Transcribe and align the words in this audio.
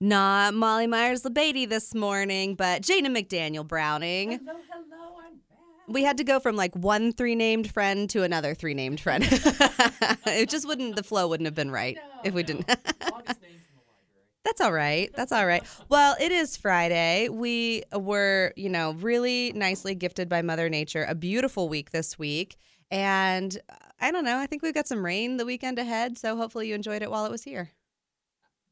Not 0.00 0.52
Molly 0.52 0.86
Meyers 0.86 1.22
LaBadie 1.22 1.68
this 1.68 1.94
morning, 1.94 2.54
but 2.54 2.82
Jana 2.82 3.08
McDaniel 3.08 3.66
Browning. 3.66 4.32
Hello, 4.32 4.58
hello, 4.70 5.16
I'm 5.24 5.36
back. 5.48 5.58
We 5.88 6.02
had 6.02 6.18
to 6.18 6.24
go 6.24 6.38
from 6.38 6.54
like 6.54 6.76
one 6.76 7.12
three 7.12 7.34
named 7.34 7.70
friend 7.72 8.10
to 8.10 8.22
another 8.22 8.54
three 8.54 8.74
named 8.74 9.00
friend. 9.00 9.24
it 9.30 10.50
just 10.50 10.66
wouldn't, 10.68 10.96
the 10.96 11.02
flow 11.02 11.28
wouldn't 11.28 11.46
have 11.46 11.54
been 11.54 11.70
right 11.70 11.96
if 12.24 12.34
we 12.34 12.42
didn't. 12.42 12.68
Longest 12.68 13.40
names 13.40 13.54
in 13.54 13.74
the 13.74 13.82
library. 13.88 14.20
That's 14.44 14.60
all 14.60 14.72
right. 14.74 15.10
That's 15.16 15.32
all 15.32 15.46
right. 15.46 15.64
Well, 15.88 16.14
it 16.20 16.30
is 16.30 16.58
Friday. 16.58 17.30
We 17.30 17.82
were, 17.94 18.52
you 18.54 18.68
know, 18.68 18.92
really 18.92 19.52
nicely 19.54 19.94
gifted 19.94 20.28
by 20.28 20.42
Mother 20.42 20.68
Nature. 20.68 21.06
A 21.08 21.14
beautiful 21.14 21.70
week 21.70 21.92
this 21.92 22.18
week. 22.18 22.56
And 22.90 23.56
uh, 23.70 23.76
I 23.98 24.10
don't 24.10 24.26
know. 24.26 24.36
I 24.36 24.46
think 24.46 24.62
we've 24.62 24.74
got 24.74 24.88
some 24.88 25.02
rain 25.02 25.38
the 25.38 25.46
weekend 25.46 25.78
ahead. 25.78 26.18
So 26.18 26.36
hopefully 26.36 26.68
you 26.68 26.74
enjoyed 26.74 27.00
it 27.00 27.10
while 27.10 27.24
it 27.24 27.30
was 27.32 27.44
here. 27.44 27.70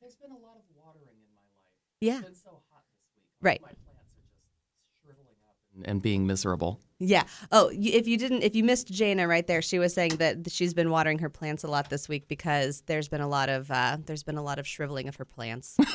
There's 0.03 0.17
been 0.17 0.33
a 0.33 0.35
lot 0.35 0.57
of 0.57 0.63
watering 0.77 1.09
in 1.17 1.33
my 1.33 1.41
life. 1.41 1.94
Yeah. 2.05 2.19
It's 2.19 2.25
been 2.27 2.35
so 2.35 2.51
hot 2.71 2.83
this 2.91 3.01
week. 3.17 3.25
All 3.43 3.47
Right. 3.49 3.61
My 3.63 3.69
plants 3.69 3.83
are 3.87 4.23
just 4.25 5.03
shriveling 5.03 5.37
up 5.49 5.57
and, 5.75 5.87
and 5.89 6.03
being 6.03 6.27
miserable. 6.27 6.81
Yeah. 7.01 7.25
Oh, 7.53 7.71
if 7.73 8.07
you 8.07 8.17
didn't, 8.17 8.43
if 8.43 8.55
you 8.55 8.63
missed 8.65 8.89
Jana 8.89 9.27
right 9.29 9.47
there, 9.47 9.61
she 9.63 9.79
was 9.79 9.93
saying 9.93 10.17
that 10.19 10.51
she's 10.51 10.73
been 10.75 10.91
watering 10.91 11.19
her 11.19 11.29
plants 11.29 11.65
a 11.65 11.69
lot 11.69 11.91
this 11.91 12.09
week 12.09 12.29
because 12.29 12.83
there's 12.87 13.09
been 13.09 13.21
a 13.21 13.29
lot 13.29 13.49
of 13.49 13.71
uh, 13.71 13.99
there's 14.07 14.23
been 14.23 14.37
a 14.39 14.43
lot 14.43 14.59
of 14.59 14.67
shriveling 14.67 15.09
of 15.09 15.17
her 15.17 15.25
plants. 15.25 15.77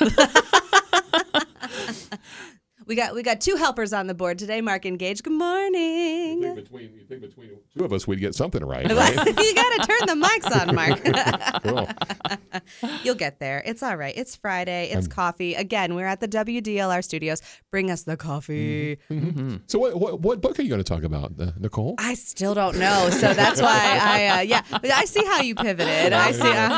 we 2.86 2.94
got 2.94 3.14
we 3.14 3.22
got 3.22 3.40
two 3.40 3.56
helpers 3.56 3.92
on 3.92 4.06
the 4.06 4.14
board 4.14 4.38
today. 4.38 4.60
Mark 4.60 4.84
and 4.84 4.98
Gage. 4.98 5.22
Good 5.22 5.32
You 5.32 5.38
morning. 5.38 6.42
think 6.42 6.54
between 6.56 6.94
you 6.94 7.04
think 7.08 7.20
between 7.22 7.50
two 7.80 7.86
of 7.86 7.92
us 7.92 8.06
we'd 8.06 8.20
get 8.20 8.34
something 8.34 8.64
right, 8.64 8.82
you 8.88 8.94
got 8.94 9.06
to 9.06 9.86
turn 9.86 10.06
the 10.06 10.26
mics 10.26 10.60
on, 10.60 10.74
Mark. 10.74 11.02
cool. 11.62 11.88
You'll 13.02 13.14
get 13.14 13.38
there. 13.38 13.62
It's 13.64 13.82
all 13.82 13.96
right. 13.96 14.14
It's 14.16 14.36
Friday. 14.36 14.90
It's 14.90 15.06
coffee. 15.06 15.54
Again, 15.54 15.94
we're 15.94 16.06
at 16.06 16.20
the 16.20 16.28
WDLR 16.28 17.02
studios. 17.02 17.40
Bring 17.70 17.90
us 17.90 18.02
the 18.02 18.16
coffee. 18.16 18.98
So 19.66 19.78
what, 19.78 19.98
what 19.98 20.20
what 20.20 20.40
book 20.40 20.58
are 20.58 20.62
you 20.62 20.68
going 20.68 20.82
to 20.82 20.88
talk 20.88 21.04
about, 21.04 21.32
uh, 21.40 21.52
Nicole? 21.58 21.94
I 21.98 22.14
still 22.14 22.54
don't 22.54 22.76
know, 22.76 23.08
so 23.10 23.32
that's 23.32 23.62
why 23.62 23.98
I 24.00 24.26
uh, 24.26 24.40
yeah. 24.42 24.62
I 24.72 25.04
see 25.04 25.24
how 25.24 25.40
you 25.40 25.54
pivoted. 25.54 26.12
I 26.12 26.32
see. 26.32 26.42
Uh 26.50 26.68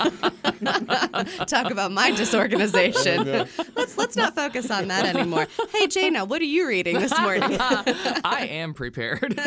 huh. 0.00 1.44
Talk 1.44 1.70
about 1.70 1.92
my 1.92 2.10
disorganization. 2.12 3.24
let's 3.76 3.98
let's 3.98 4.16
not 4.16 4.34
focus 4.34 4.70
on 4.70 4.88
that 4.88 5.04
anymore. 5.14 5.46
Hey 5.72 5.86
Jana, 5.88 6.24
what 6.24 6.40
are 6.40 6.46
you 6.46 6.66
reading 6.66 6.98
this 7.00 7.18
morning? 7.20 7.56
I 7.60 8.48
am 8.50 8.74
prepared. 8.74 9.38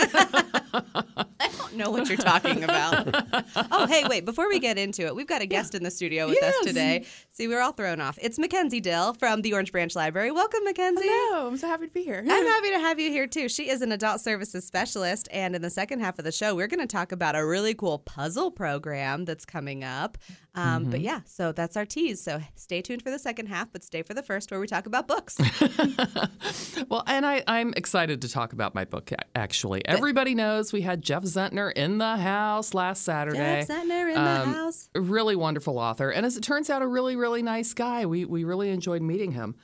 I 1.39 1.49
don't 1.57 1.75
know 1.75 1.89
what 1.91 2.07
you're 2.09 2.17
talking 2.17 2.63
about. 2.63 3.07
oh, 3.71 3.87
hey, 3.87 4.03
wait, 4.09 4.25
before 4.25 4.47
we 4.47 4.59
get 4.59 4.77
into 4.77 5.05
it, 5.05 5.15
we've 5.15 5.27
got 5.27 5.41
a 5.41 5.45
guest 5.45 5.75
in 5.75 5.83
the 5.83 5.91
studio 5.91 6.27
with 6.27 6.41
us 6.43 6.55
today. 6.63 7.05
See, 7.37 7.49
we're 7.49 7.59
all 7.59 7.73
thrown 7.73 7.99
off. 7.99 8.17
It's 8.21 8.39
Mackenzie 8.39 8.79
Dyll 8.79 9.13
from 9.13 9.41
the 9.41 9.51
Orange 9.51 9.73
Branch 9.73 9.93
Library. 9.93 10.31
Welcome, 10.31 10.63
Mackenzie. 10.63 11.03
Hello, 11.05 11.47
I'm 11.49 11.57
so 11.57 11.67
happy 11.67 11.85
to 11.85 11.91
be 11.91 12.01
here. 12.01 12.19
I'm 12.25 12.27
happy 12.47 12.69
to 12.69 12.79
have 12.79 12.97
you 12.97 13.11
here 13.11 13.27
too. 13.27 13.49
She 13.49 13.67
is 13.69 13.81
an 13.81 13.91
adult 13.91 14.21
services 14.21 14.63
specialist, 14.65 15.27
and 15.33 15.53
in 15.53 15.61
the 15.61 15.69
second 15.69 15.99
half 15.99 16.17
of 16.17 16.23
the 16.23 16.31
show, 16.31 16.55
we're 16.55 16.67
going 16.67 16.79
to 16.79 16.87
talk 16.87 17.11
about 17.11 17.35
a 17.35 17.45
really 17.45 17.73
cool 17.73 17.99
puzzle 17.99 18.51
program 18.51 19.25
that's 19.25 19.43
coming 19.43 19.83
up. 19.83 20.17
Um, 20.57 20.85
But 20.85 21.01
yeah, 21.01 21.19
so 21.25 21.51
that's 21.51 21.75
our 21.75 21.83
tease. 21.85 22.21
So 22.21 22.39
stay 22.55 22.81
tuned 22.81 23.01
for 23.01 23.11
the 23.11 23.19
second 23.19 23.47
half, 23.47 23.69
but 23.73 23.83
stay 23.83 24.01
for 24.01 24.13
the 24.13 24.23
first, 24.23 24.49
where 24.49 24.59
we 24.61 24.67
talk 24.67 24.85
about 24.85 25.05
books. 25.05 25.37
well, 26.89 27.03
and 27.05 27.25
I, 27.25 27.43
I'm 27.47 27.73
excited 27.75 28.21
to 28.21 28.29
talk 28.29 28.53
about 28.53 28.73
my 28.73 28.85
book, 28.85 29.11
actually. 29.35 29.85
Everybody 29.85 30.35
knows 30.35 30.71
we 30.71 30.79
had 30.79 31.01
Jeff 31.01 31.23
Zentner 31.23 31.73
in 31.73 31.97
the 31.97 32.15
house 32.15 32.73
last 32.73 33.03
Saturday. 33.03 33.37
Jeff 33.37 33.67
Zentner 33.67 34.09
in 34.09 34.17
Um, 34.17 34.53
the 34.53 34.57
house. 34.59 34.89
Really 34.95 35.35
wonderful 35.35 35.77
author. 35.77 36.09
And 36.11 36.25
as 36.25 36.37
it 36.37 36.41
turns 36.41 36.69
out, 36.69 36.81
a 36.81 36.87
really, 36.87 37.17
really 37.17 37.24
nice 37.33 37.73
guy. 37.73 38.05
We, 38.05 38.25
we 38.25 38.43
really 38.43 38.69
enjoyed 38.69 39.01
meeting 39.01 39.31
him. 39.31 39.55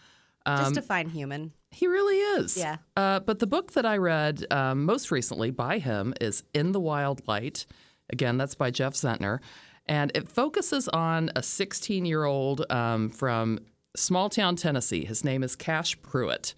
Just 0.46 0.78
a 0.78 0.82
fine 0.82 1.10
human. 1.10 1.52
He 1.70 1.86
really 1.88 2.18
is. 2.18 2.58
Yeah. 2.58 2.78
Uh, 2.98 3.20
but 3.20 3.40
the 3.40 3.48
book 3.48 3.74
that 3.74 3.86
I 3.86 3.98
read 3.98 4.46
um, 4.52 4.86
most 4.86 5.12
recently 5.12 5.52
by 5.52 5.78
him 5.78 6.14
is 6.20 6.44
In 6.54 6.72
the 6.72 6.80
Wild 6.80 7.28
Light. 7.28 7.66
Again, 8.10 8.38
that's 8.38 8.56
by 8.56 8.72
Jeff 8.72 8.94
Zentner. 8.94 9.40
And 9.86 10.12
it 10.16 10.28
focuses 10.28 10.88
on 10.90 11.30
a 11.36 11.44
16 11.44 12.06
year 12.06 12.24
old 12.26 12.66
um, 12.72 13.10
from 13.10 13.60
small 13.96 14.30
town 14.30 14.56
Tennessee. 14.56 15.06
His 15.06 15.24
name 15.24 15.44
is 15.44 15.56
Cash 15.56 16.02
Pruitt. 16.02 16.56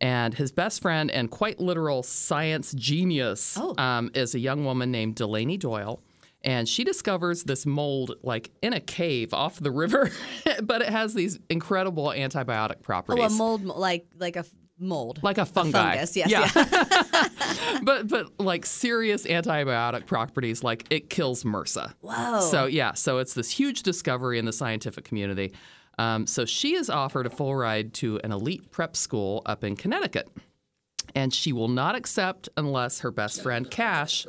And 0.00 0.34
his 0.34 0.52
best 0.52 0.82
friend 0.82 1.10
and 1.10 1.30
quite 1.30 1.60
literal 1.60 2.02
science 2.02 2.74
genius 2.74 3.56
Oh. 3.58 3.74
um, 3.78 4.10
is 4.14 4.34
a 4.34 4.38
young 4.38 4.64
woman 4.64 4.90
named 4.90 5.14
Delaney 5.14 5.56
Doyle. 5.56 6.00
And 6.44 6.68
she 6.68 6.84
discovers 6.84 7.44
this 7.44 7.64
mold 7.64 8.16
like 8.22 8.50
in 8.62 8.74
a 8.74 8.80
cave 8.80 9.32
off 9.32 9.58
the 9.58 9.70
river, 9.70 10.10
but 10.62 10.82
it 10.82 10.88
has 10.90 11.14
these 11.14 11.38
incredible 11.48 12.08
antibiotic 12.08 12.82
properties 12.82 13.24
Oh, 13.24 13.26
a 13.26 13.30
mold, 13.30 13.64
like 13.64 14.06
like 14.18 14.36
a 14.36 14.44
mold, 14.78 15.20
like 15.22 15.38
a 15.38 15.46
fungi. 15.46 15.92
fungus. 15.94 16.14
Yes, 16.16 16.30
yeah. 16.30 16.50
yeah. 16.54 17.28
but 17.82 18.08
but 18.08 18.38
like 18.38 18.66
serious 18.66 19.24
antibiotic 19.26 20.04
properties, 20.04 20.62
like 20.62 20.84
it 20.90 21.08
kills 21.08 21.44
MRSA. 21.44 21.94
Whoa. 22.02 22.40
So 22.40 22.66
yeah, 22.66 22.92
so 22.92 23.18
it's 23.18 23.32
this 23.32 23.50
huge 23.50 23.82
discovery 23.82 24.38
in 24.38 24.44
the 24.44 24.52
scientific 24.52 25.04
community. 25.06 25.54
Um, 25.98 26.26
so 26.26 26.44
she 26.44 26.74
is 26.74 26.90
offered 26.90 27.24
a 27.26 27.30
full 27.30 27.54
ride 27.54 27.94
to 27.94 28.20
an 28.22 28.32
elite 28.32 28.70
prep 28.70 28.96
school 28.96 29.40
up 29.46 29.64
in 29.64 29.76
Connecticut, 29.76 30.28
and 31.14 31.32
she 31.32 31.52
will 31.54 31.68
not 31.68 31.94
accept 31.94 32.50
unless 32.58 33.00
her 33.00 33.10
best 33.10 33.42
friend 33.42 33.70
Cash. 33.70 34.26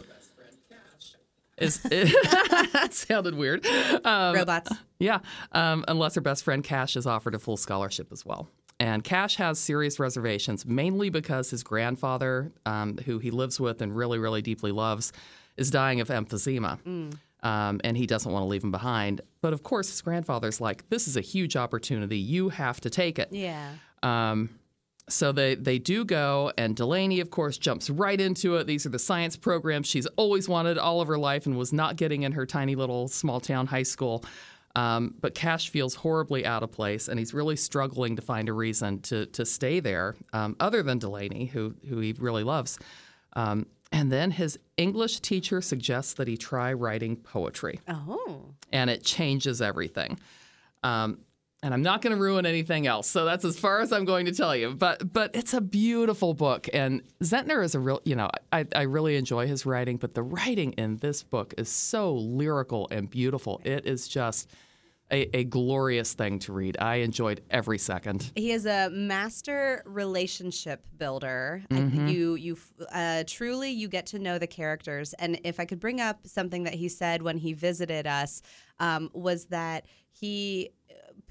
Is 1.57 1.79
that 1.79 2.89
sounded 2.91 3.35
weird? 3.35 3.66
Um, 4.03 4.35
Robots. 4.35 4.71
yeah, 4.99 5.19
um, 5.51 5.85
unless 5.88 6.16
her 6.16 6.21
best 6.21 6.43
friend 6.43 6.63
Cash 6.63 6.95
is 6.95 7.05
offered 7.05 7.35
a 7.35 7.39
full 7.39 7.57
scholarship 7.57 8.11
as 8.11 8.25
well. 8.25 8.49
And 8.79 9.03
Cash 9.05 9.38
has 9.38 9.57
serious 9.57 9.99
reservations, 9.99 10.66
mainly 10.66 11.09
because 11.09 11.49
his 11.49 11.63
grandfather, 11.63 12.51
um, 12.66 12.97
who 13.05 13.19
he 13.19 13.31
lives 13.31 13.57
with 13.59 13.81
and 13.81 13.95
really, 13.95 14.19
really 14.19 14.41
deeply 14.41 14.71
loves, 14.73 15.13
is 15.55 15.71
dying 15.71 16.01
of 16.01 16.09
emphysema. 16.09 16.79
Um, 17.43 17.79
and 17.83 17.95
he 17.95 18.05
doesn't 18.05 18.29
want 18.29 18.43
to 18.43 18.47
leave 18.47 18.63
him 18.63 18.72
behind. 18.72 19.22
But 19.41 19.53
of 19.53 19.63
course, 19.63 19.89
his 19.89 20.01
grandfather's 20.01 20.59
like, 20.59 20.89
This 20.89 21.07
is 21.07 21.16
a 21.16 21.22
huge 21.22 21.55
opportunity. 21.55 22.17
You 22.17 22.49
have 22.49 22.81
to 22.81 22.89
take 22.89 23.17
it. 23.17 23.29
Yeah. 23.31 23.69
Um, 24.03 24.49
so 25.07 25.31
they 25.31 25.55
they 25.55 25.77
do 25.79 26.03
go, 26.05 26.51
and 26.57 26.75
Delaney, 26.75 27.19
of 27.19 27.29
course, 27.29 27.57
jumps 27.57 27.89
right 27.89 28.19
into 28.19 28.55
it. 28.55 28.66
These 28.67 28.85
are 28.85 28.89
the 28.89 28.99
science 28.99 29.38
programs 29.38 29.88
she's 29.88 30.07
always 30.17 30.49
wanted 30.49 30.77
all 30.77 31.01
of 31.01 31.07
her 31.07 31.17
life 31.17 31.45
and 31.45 31.57
was 31.57 31.71
not 31.71 31.95
getting 31.95 32.23
in 32.23 32.31
her 32.31 32.45
tiny 32.45 32.75
little 32.75 33.07
small 33.07 33.39
town 33.39 33.67
high 33.67 33.83
school. 33.83 34.23
Um, 34.75 35.13
but 35.21 35.33
Cash 35.35 35.69
feels 35.69 35.95
horribly 35.95 36.45
out 36.45 36.61
of 36.61 36.71
place, 36.71 37.07
and 37.07 37.17
he's 37.17 37.33
really 37.33 37.55
struggling 37.55 38.17
to 38.17 38.21
find 38.21 38.49
a 38.49 38.53
reason 38.53 38.99
to 39.03 39.25
to 39.27 39.45
stay 39.45 39.79
there, 39.79 40.16
um, 40.33 40.55
other 40.59 40.83
than 40.83 40.99
Delaney, 40.99 41.45
who 41.45 41.75
who 41.87 41.99
he 41.99 42.13
really 42.13 42.43
loves. 42.43 42.77
Um, 43.33 43.67
and 43.91 44.11
then 44.11 44.31
his 44.31 44.57
English 44.75 45.19
teacher 45.22 45.61
suggests 45.61 46.13
that 46.16 46.27
he 46.27 46.35
try 46.35 46.73
writing 46.73 47.16
poetry 47.16 47.79
Oh. 47.87 48.41
and 48.73 48.89
it 48.89 49.03
changes 49.03 49.61
everything. 49.61 50.19
Um, 50.83 51.19
and 51.65 51.73
I'm 51.73 51.81
not 51.81 52.03
going 52.03 52.15
to 52.15 52.21
ruin 52.21 52.45
anything 52.45 52.85
else, 52.85 53.07
so 53.07 53.25
that's 53.25 53.43
as 53.43 53.57
far 53.57 53.81
as 53.81 53.91
I'm 53.91 54.05
going 54.05 54.27
to 54.27 54.31
tell 54.31 54.55
you. 54.55 54.75
But 54.75 55.11
but 55.11 55.31
it's 55.33 55.55
a 55.55 55.61
beautiful 55.61 56.35
book, 56.35 56.69
and 56.71 57.01
Zentner 57.23 57.63
is 57.63 57.73
a 57.73 57.79
real 57.79 58.01
you 58.05 58.15
know 58.15 58.29
I 58.53 58.67
I 58.75 58.83
really 58.83 59.15
enjoy 59.15 59.47
his 59.47 59.65
writing, 59.65 59.97
but 59.97 60.13
the 60.13 60.21
writing 60.21 60.73
in 60.73 60.97
this 60.97 61.23
book 61.23 61.55
is 61.57 61.67
so 61.67 62.13
lyrical 62.13 62.87
and 62.91 63.09
beautiful. 63.09 63.61
It 63.65 63.87
is 63.87 64.07
just 64.07 64.53
a, 65.11 65.37
a 65.37 65.43
glorious 65.45 66.13
thing 66.13 66.39
to 66.39 66.53
read. 66.53 66.77
I 66.79 66.97
enjoyed 66.97 67.41
every 67.49 67.77
second. 67.77 68.31
He 68.35 68.51
is 68.51 68.65
a 68.65 68.89
master 68.91 69.83
relationship 69.85 70.85
builder. 70.97 71.63
Mm-hmm. 71.69 72.07
You, 72.07 72.35
you 72.35 72.57
uh, 72.91 73.23
truly 73.27 73.71
you 73.71 73.87
get 73.87 74.07
to 74.07 74.19
know 74.19 74.37
the 74.37 74.47
characters. 74.47 75.13
And 75.13 75.39
if 75.43 75.59
I 75.59 75.65
could 75.65 75.79
bring 75.79 76.01
up 76.01 76.25
something 76.25 76.63
that 76.63 76.73
he 76.73 76.89
said 76.89 77.21
when 77.21 77.37
he 77.37 77.53
visited 77.53 78.07
us, 78.07 78.41
um, 78.79 79.09
was 79.13 79.45
that 79.45 79.85
he. 80.11 80.69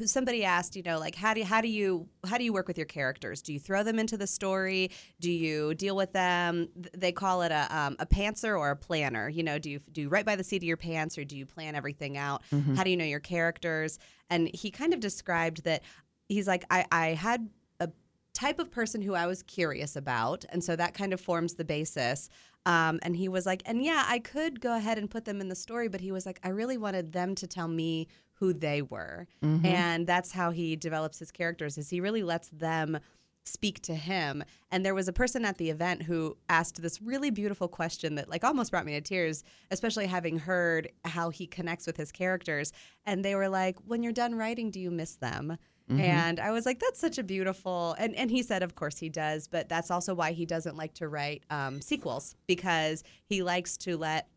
Somebody 0.05 0.45
asked, 0.45 0.77
you 0.77 0.83
know, 0.83 0.99
like 0.99 1.15
how 1.15 1.35
do 1.35 1.41
you, 1.41 1.47
how 1.47 1.61
do 1.61 1.69
you 1.69 2.09
how 2.27 2.39
do 2.39 2.45
you 2.45 2.53
work 2.53 2.67
with 2.67 2.77
your 2.77 2.87
characters? 2.87 3.43
Do 3.43 3.53
you 3.53 3.61
throw 3.61 3.83
them 3.83 3.99
into 3.99 4.17
the 4.17 4.27
story? 4.27 4.91
Do 5.21 5.31
you 5.31 5.75
deal 5.75 5.95
with 5.97 6.13
them? 6.13 6.69
They 6.97 7.13
call 7.13 7.43
it 7.43 7.53
a 7.53 7.67
um, 7.75 7.97
a 7.99 8.07
pantser 8.07 8.59
or 8.59 8.71
a 8.71 8.77
planner. 8.77 9.29
You 9.29 9.43
know, 9.43 9.59
do 9.59 9.71
you 9.71 9.81
do 9.93 10.03
you 10.03 10.09
write 10.09 10.27
by 10.27 10.37
the 10.37 10.45
seat 10.45 10.59
of 10.59 10.65
your 10.65 10.77
pants 10.77 11.17
or 11.17 11.25
do 11.25 11.37
you 11.37 11.47
plan 11.47 11.75
everything 11.75 12.17
out? 12.17 12.43
How 12.77 12.85
do 12.85 12.91
you 12.91 12.97
know 12.97 13.05
your 13.05 13.21
characters? 13.21 13.99
And 14.31 14.51
he 14.55 14.71
kind 14.71 14.93
of 14.93 15.01
described 15.01 15.65
that 15.65 15.83
he's 16.29 16.49
like 16.49 16.65
I 16.71 16.85
I 16.91 17.07
had 17.09 17.49
a 17.81 17.89
type 18.33 18.59
of 18.59 18.71
person 18.71 19.03
who 19.03 19.15
I 19.15 19.27
was 19.27 19.43
curious 19.43 19.97
about. 19.97 20.45
And 20.49 20.63
so 20.65 20.77
that 20.77 20.95
kind 20.95 21.13
of 21.13 21.21
forms 21.21 21.55
the 21.55 21.65
basis. 21.65 22.29
Um, 22.67 22.99
and 23.03 23.15
he 23.15 23.29
was 23.29 23.45
like, 23.45 23.63
and 23.67 23.83
yeah, 23.85 24.05
I 24.07 24.19
could 24.19 24.61
go 24.61 24.75
ahead 24.75 24.97
and 24.99 25.11
put 25.11 25.27
them 25.27 25.41
in 25.41 25.49
the 25.49 25.55
story, 25.55 25.89
but 25.89 26.01
he 26.01 26.13
was 26.13 26.25
like, 26.25 26.41
I 26.43 26.49
really 26.49 26.79
wanted 26.79 27.13
them 27.13 27.35
to 27.35 27.47
tell 27.47 27.69
me 27.69 28.09
who 28.45 28.53
they 28.53 28.83
were. 28.83 29.27
And 29.65 30.07
that's 30.07 30.33
how 30.33 30.51
he 30.51 30.77
develops 30.77 31.19
his 31.19 31.31
characters 31.31 31.79
is 31.79 31.89
he 31.89 32.01
really 32.01 32.23
lets 32.23 32.49
them 32.49 32.99
speak 33.47 33.81
to 33.83 33.95
him. 33.95 34.43
And 34.71 34.85
there 34.85 34.95
was 34.95 35.09
a 35.09 35.13
person 35.13 35.45
at 35.45 35.57
the 35.57 35.71
event 35.71 36.03
who 36.03 36.37
asked 36.49 36.81
this 36.81 37.01
really 37.01 37.31
beautiful 37.31 37.69
question 37.69 38.15
that 38.17 38.29
like 38.29 38.45
almost 38.45 38.71
brought 38.71 38.85
me 38.87 38.93
to 38.93 39.01
tears, 39.01 39.45
especially 39.71 40.07
having 40.07 40.39
heard 40.39 40.91
how 41.05 41.31
he 41.31 41.47
connects 41.47 41.87
with 41.87 41.97
his 41.97 42.13
characters. 42.13 42.73
And 43.07 43.25
they 43.25 43.35
were 43.35 43.49
like, 43.49 43.77
"When 43.87 44.03
you're 44.03 44.13
done 44.13 44.35
writing, 44.35 44.71
do 44.71 44.81
you 44.81 44.91
miss 44.91 45.17
them?" 45.17 45.57
And 46.01 46.41
I 46.41 46.51
was 46.51 46.65
like, 46.65 46.79
that's 46.79 46.99
such 46.99 47.19
a 47.19 47.23
beautiful. 47.23 47.95
And, 47.99 48.15
and 48.15 48.31
he 48.31 48.43
said, 48.43 48.63
of 48.63 48.75
course 48.75 48.97
he 48.99 49.11
does, 49.11 49.49
but 49.49 49.69
that's 49.69 49.91
also 49.91 50.15
why 50.15 50.33
he 50.33 50.47
doesn't 50.47 50.77
like 50.77 50.95
to 50.95 51.09
write 51.09 51.43
um, 51.51 51.83
sequels 51.83 52.37
because 52.47 53.05
he 53.27 53.43
likes 53.43 53.77
to 53.79 53.99
let 53.99 54.29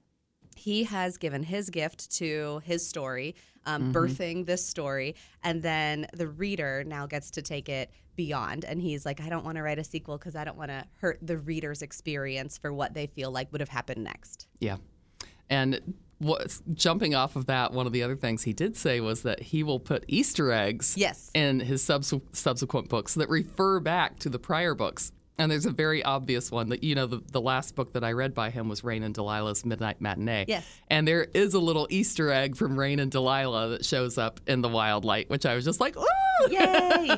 he 0.57 0.83
has 0.86 1.18
given 1.18 1.44
his 1.44 1.69
gift 1.69 2.12
to 2.18 2.62
his 2.65 2.88
story, 2.88 3.36
um, 3.65 3.94
birthing 3.94 4.45
this 4.45 4.65
story, 4.65 5.15
and 5.44 5.62
then 5.62 6.07
the 6.13 6.27
reader 6.27 6.83
now 6.86 7.06
gets 7.06 7.31
to 7.31 7.42
take 7.42 7.69
it 7.69 7.92
beyond. 8.15 8.65
And 8.65 8.81
he's 8.81 9.06
like, 9.06 9.21
I 9.21 9.30
don't 9.30 9.45
want 9.45 9.57
to 9.57 9.62
write 9.63 9.77
a 9.80 9.83
sequel 9.83 10.18
because 10.18 10.36
I 10.36 10.44
don't 10.44 10.57
want 10.57 10.71
to 10.71 10.86
hurt 11.01 11.19
the 11.21 11.38
reader's 11.38 11.81
experience 11.81 12.57
for 12.57 12.74
what 12.74 12.94
they 12.94 13.07
feel 13.07 13.31
like 13.31 13.51
would 13.51 13.62
have 13.62 13.69
happened 13.69 14.04
next. 14.04 14.48
Yeah. 14.59 14.77
And 15.50 15.94
what, 16.19 16.57
jumping 16.74 17.13
off 17.13 17.36
of 17.36 17.45
that, 17.45 17.74
one 17.74 17.86
of 17.86 17.94
the 17.94 18.01
other 18.03 18.15
things 18.15 18.44
he 18.44 18.53
did 18.53 18.75
say 18.75 19.00
was 19.00 19.21
that 19.21 19.39
he 19.42 19.62
will 19.63 19.80
put 19.80 20.03
Easter 20.07 20.51
eggs 20.51 20.95
Yes. 20.98 21.30
in 21.33 21.60
his 21.60 21.83
subs- 21.83 22.13
subsequent 22.33 22.89
books 22.89 23.13
that 23.13 23.30
refer 23.30 23.80
back 23.80 24.18
to 24.19 24.30
the 24.30 24.39
prior 24.39 24.74
books. 24.74 25.12
And 25.39 25.51
there's 25.51 25.68
a 25.68 25.72
very 25.72 26.01
obvious 26.04 26.51
one 26.51 26.69
that, 26.69 26.84
you 26.84 26.95
know, 26.95 27.06
the, 27.06 27.22
the 27.31 27.42
last 27.42 27.75
book 27.75 27.94
that 27.94 28.04
I 28.04 28.13
read 28.13 28.34
by 28.34 28.50
him 28.50 28.69
was 28.69 28.84
Rain 28.84 29.04
and 29.04 29.13
Delilah's 29.13 29.63
Midnight 29.66 30.01
Matinee. 30.01 30.45
Yes. 30.48 30.66
And 30.89 31.07
there 31.07 31.28
is 31.34 31.54
a 31.54 31.60
little 31.60 31.86
Easter 31.92 32.31
egg 32.31 32.56
from 32.56 32.78
Rain 32.78 33.00
and 33.00 33.12
Delilah 33.12 33.69
that 33.69 33.86
shows 33.86 34.18
up 34.18 34.39
in 34.48 34.62
the 34.62 34.69
Wild 34.69 35.06
Light, 35.06 35.30
which 35.30 35.45
I 35.45 35.54
was 35.54 35.63
just 35.63 35.80
like, 35.80 35.95
ooh! 35.95 36.06
Yay! 36.50 37.18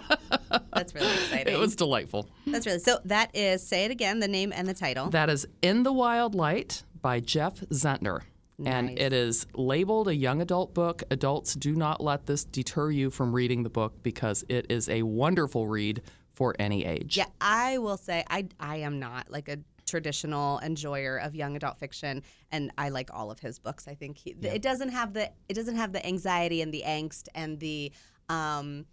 That's 0.74 0.94
really 0.94 1.13
exciting. 1.13 1.54
It 1.54 1.57
was 1.57 1.75
delightful. 1.75 2.30
That's 2.45 2.66
really 2.66 2.80
so. 2.80 3.00
That 3.06 3.31
is 3.33 3.66
say 3.66 3.86
it 3.86 3.92
again, 3.92 4.19
the 4.19 4.27
name 4.27 4.51
and 4.54 4.68
the 4.68 4.74
title. 4.74 5.10
That 5.10 5.30
is 5.30 5.48
In 5.62 5.83
the 5.83 5.94
Wild 5.94 6.36
Light 6.36 6.83
by 7.01 7.19
Jeff 7.21 7.62
Zentner. 7.62 8.21
And 8.66 9.00
it 9.00 9.13
is 9.13 9.48
labeled 9.54 10.10
a 10.10 10.16
young 10.16 10.42
adult 10.42 10.74
book. 10.74 11.04
Adults 11.10 11.54
do 11.56 11.75
not 11.75 12.01
let 12.01 12.25
this 12.25 12.44
deter 12.44 12.92
you 12.92 13.10
from 13.10 13.31
reading 13.31 13.63
the 13.63 13.69
book 13.69 14.04
because 14.04 14.44
it 14.50 14.66
is 14.69 14.89
a 14.89 15.04
wonderful 15.04 15.66
read 15.68 16.01
for 16.39 16.56
any 16.57 16.86
age. 16.86 17.18
Yeah, 17.18 17.25
I 17.41 17.80
will 17.80 17.97
say 17.97 18.24
I 18.30 18.47
I 18.62 18.77
am 18.77 18.97
not 18.97 19.30
like 19.30 19.50
a 19.50 19.59
traditional 19.86 20.59
enjoyer 20.59 21.18
of 21.18 21.36
young 21.36 21.57
adult 21.57 21.77
fiction 21.80 22.24
and 22.50 22.71
I 22.77 22.89
like 22.89 23.09
all 23.13 23.30
of 23.30 23.39
his 23.39 23.59
books. 23.59 23.89
I 23.89 23.94
think 23.94 24.18
he, 24.18 24.36
it 24.41 24.62
doesn't 24.62 24.89
have 24.89 25.13
the 25.13 25.30
it 25.50 25.56
doesn't 25.56 25.75
have 25.75 25.91
the 25.91 26.03
anxiety 26.06 26.62
and 26.62 26.74
the 26.74 26.83
angst 26.88 27.27
and 27.36 27.59
the 27.59 27.91
um, 28.30 28.86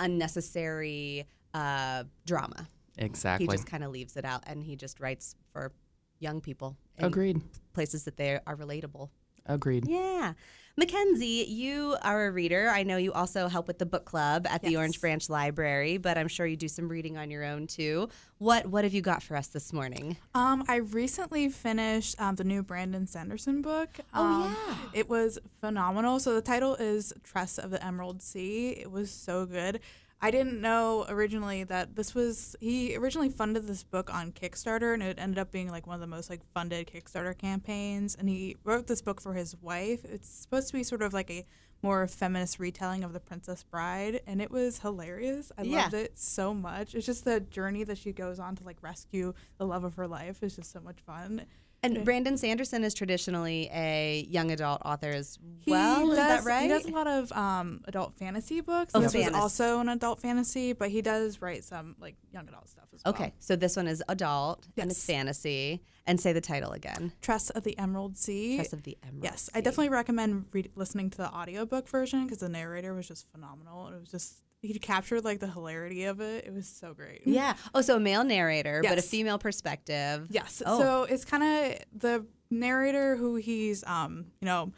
unnecessary 0.00 1.24
uh, 1.54 2.02
drama. 2.26 2.68
Exactly. 2.96 3.46
He 3.46 3.52
just 3.52 3.66
kind 3.66 3.84
of 3.84 3.92
leaves 3.92 4.16
it 4.16 4.24
out 4.24 4.42
and 4.48 4.64
he 4.64 4.74
just 4.74 4.98
writes 4.98 5.36
for 5.52 5.70
young 6.18 6.40
people 6.40 6.76
Agreed. 6.98 7.40
places 7.74 8.02
that 8.06 8.16
they 8.16 8.40
are 8.44 8.56
relatable. 8.56 9.10
Agreed. 9.48 9.88
Yeah. 9.88 10.34
Mackenzie, 10.78 11.44
you 11.48 11.96
are 12.02 12.28
a 12.28 12.30
reader. 12.30 12.68
I 12.68 12.84
know 12.84 12.98
you 12.98 13.12
also 13.12 13.48
help 13.48 13.66
with 13.66 13.80
the 13.80 13.86
book 13.86 14.04
club 14.04 14.46
at 14.48 14.62
the 14.62 14.76
Orange 14.76 15.00
Branch 15.00 15.28
Library, 15.28 15.96
but 15.96 16.16
I'm 16.16 16.28
sure 16.28 16.46
you 16.46 16.56
do 16.56 16.68
some 16.68 16.88
reading 16.88 17.16
on 17.16 17.32
your 17.32 17.42
own 17.42 17.66
too. 17.66 18.08
What 18.38 18.66
what 18.66 18.84
have 18.84 18.94
you 18.94 19.02
got 19.02 19.20
for 19.20 19.36
us 19.36 19.48
this 19.48 19.72
morning? 19.72 20.18
Um, 20.36 20.62
I 20.68 20.76
recently 20.76 21.48
finished 21.48 22.14
um, 22.20 22.36
the 22.36 22.44
new 22.44 22.62
Brandon 22.62 23.08
Sanderson 23.08 23.60
book. 23.60 23.88
Um, 24.14 24.56
yeah. 24.68 24.76
It 24.92 25.08
was 25.08 25.40
phenomenal. 25.60 26.20
So 26.20 26.32
the 26.36 26.42
title 26.42 26.76
is 26.76 27.12
Tress 27.24 27.58
of 27.58 27.72
the 27.72 27.84
Emerald 27.84 28.22
Sea. 28.22 28.68
It 28.68 28.92
was 28.92 29.10
so 29.10 29.46
good. 29.46 29.80
I 30.20 30.32
didn't 30.32 30.60
know 30.60 31.06
originally 31.08 31.62
that 31.64 31.94
this 31.94 32.12
was 32.12 32.56
he 32.60 32.96
originally 32.96 33.28
funded 33.28 33.68
this 33.68 33.84
book 33.84 34.12
on 34.12 34.32
Kickstarter 34.32 34.92
and 34.92 35.02
it 35.02 35.16
ended 35.18 35.38
up 35.38 35.52
being 35.52 35.70
like 35.70 35.86
one 35.86 35.94
of 35.94 36.00
the 36.00 36.08
most 36.08 36.28
like 36.28 36.40
funded 36.52 36.88
Kickstarter 36.88 37.38
campaigns 37.38 38.16
and 38.16 38.28
he 38.28 38.56
wrote 38.64 38.88
this 38.88 39.00
book 39.00 39.20
for 39.20 39.34
his 39.34 39.54
wife. 39.62 40.04
It's 40.04 40.28
supposed 40.28 40.66
to 40.68 40.72
be 40.74 40.82
sort 40.82 41.02
of 41.02 41.12
like 41.12 41.30
a 41.30 41.46
more 41.82 42.08
feminist 42.08 42.58
retelling 42.58 43.04
of 43.04 43.12
The 43.12 43.20
Princess 43.20 43.62
Bride 43.62 44.20
and 44.26 44.42
it 44.42 44.50
was 44.50 44.80
hilarious. 44.80 45.52
I 45.56 45.62
Yeah. 45.62 45.82
loved 45.82 45.94
it 45.94 46.18
so 46.18 46.52
much. 46.52 46.96
It's 46.96 47.06
just 47.06 47.24
the 47.24 47.38
journey 47.38 47.84
that 47.84 47.98
she 47.98 48.12
goes 48.12 48.40
on 48.40 48.56
to 48.56 48.64
like 48.64 48.82
rescue 48.82 49.34
the 49.58 49.66
love 49.66 49.84
of 49.84 49.94
her 49.94 50.08
life 50.08 50.42
is 50.42 50.56
just 50.56 50.72
so 50.72 50.80
much 50.80 50.98
fun. 51.06 51.46
And 51.82 52.04
Brandon 52.04 52.36
Sanderson 52.36 52.82
is 52.82 52.92
traditionally 52.92 53.70
a 53.72 54.26
young 54.28 54.50
adult 54.50 54.82
author 54.84 55.10
as 55.10 55.38
He 55.60 55.70
well. 55.70 56.10
Is 56.10 56.16
that 56.16 56.44
right? 56.44 56.62
He 56.62 56.68
does 56.68 56.86
a 56.86 56.90
lot 56.90 57.06
of 57.06 57.30
um, 57.32 57.82
adult 57.86 58.14
fantasy 58.18 58.60
books. 58.60 58.92
Oh, 58.94 59.00
this 59.00 59.14
was 59.14 59.22
fantasy. 59.22 59.40
also 59.40 59.78
an 59.80 59.88
adult 59.88 60.20
fantasy, 60.20 60.72
but 60.72 60.90
he 60.90 61.02
does 61.02 61.40
write 61.40 61.64
some 61.64 61.94
like 62.00 62.16
young 62.32 62.48
adult 62.48 62.68
stuff 62.68 62.86
as 62.94 63.02
well. 63.04 63.14
okay, 63.14 63.32
so 63.38 63.54
this 63.54 63.76
one 63.76 63.86
is 63.86 64.02
adult 64.08 64.66
and 64.76 64.90
it's 64.90 65.04
fantasy. 65.04 65.82
And 66.06 66.18
say 66.18 66.32
the 66.32 66.40
title 66.40 66.72
again. 66.72 67.12
Tress 67.20 67.50
of 67.50 67.64
the 67.64 67.78
Emerald 67.78 68.16
Sea. 68.16 68.56
Tress 68.56 68.72
of 68.72 68.82
the 68.84 68.96
Emerald. 69.02 69.24
yes, 69.24 69.50
I 69.54 69.60
definitely 69.60 69.90
recommend 69.90 70.46
read, 70.52 70.70
listening 70.74 71.10
to 71.10 71.18
the 71.18 71.28
audiobook 71.30 71.86
version 71.86 72.24
because 72.24 72.38
the 72.38 72.48
narrator 72.48 72.94
was 72.94 73.06
just 73.06 73.30
phenomenal. 73.30 73.88
It 73.88 74.00
was 74.00 74.10
just 74.10 74.40
he 74.60 74.78
captured 74.78 75.24
like 75.24 75.38
the 75.40 75.46
hilarity 75.48 76.04
of 76.04 76.20
it. 76.20 76.44
It 76.46 76.52
was 76.52 76.66
so 76.68 76.92
great. 76.94 77.22
Yeah. 77.24 77.54
Oh, 77.74 77.80
so 77.80 77.96
a 77.96 78.00
male 78.00 78.24
narrator, 78.24 78.80
but 78.82 78.98
a 78.98 79.02
female 79.02 79.38
perspective. 79.38 80.26
Yes. 80.30 80.62
Oh. 80.66 80.80
So 80.80 81.02
it's 81.04 81.24
kind 81.24 81.42
of 81.42 81.78
the 82.00 82.26
narrator 82.50 83.16
who 83.16 83.36
he's, 83.36 83.84
um, 83.84 84.26
you 84.40 84.46
know, 84.46 84.72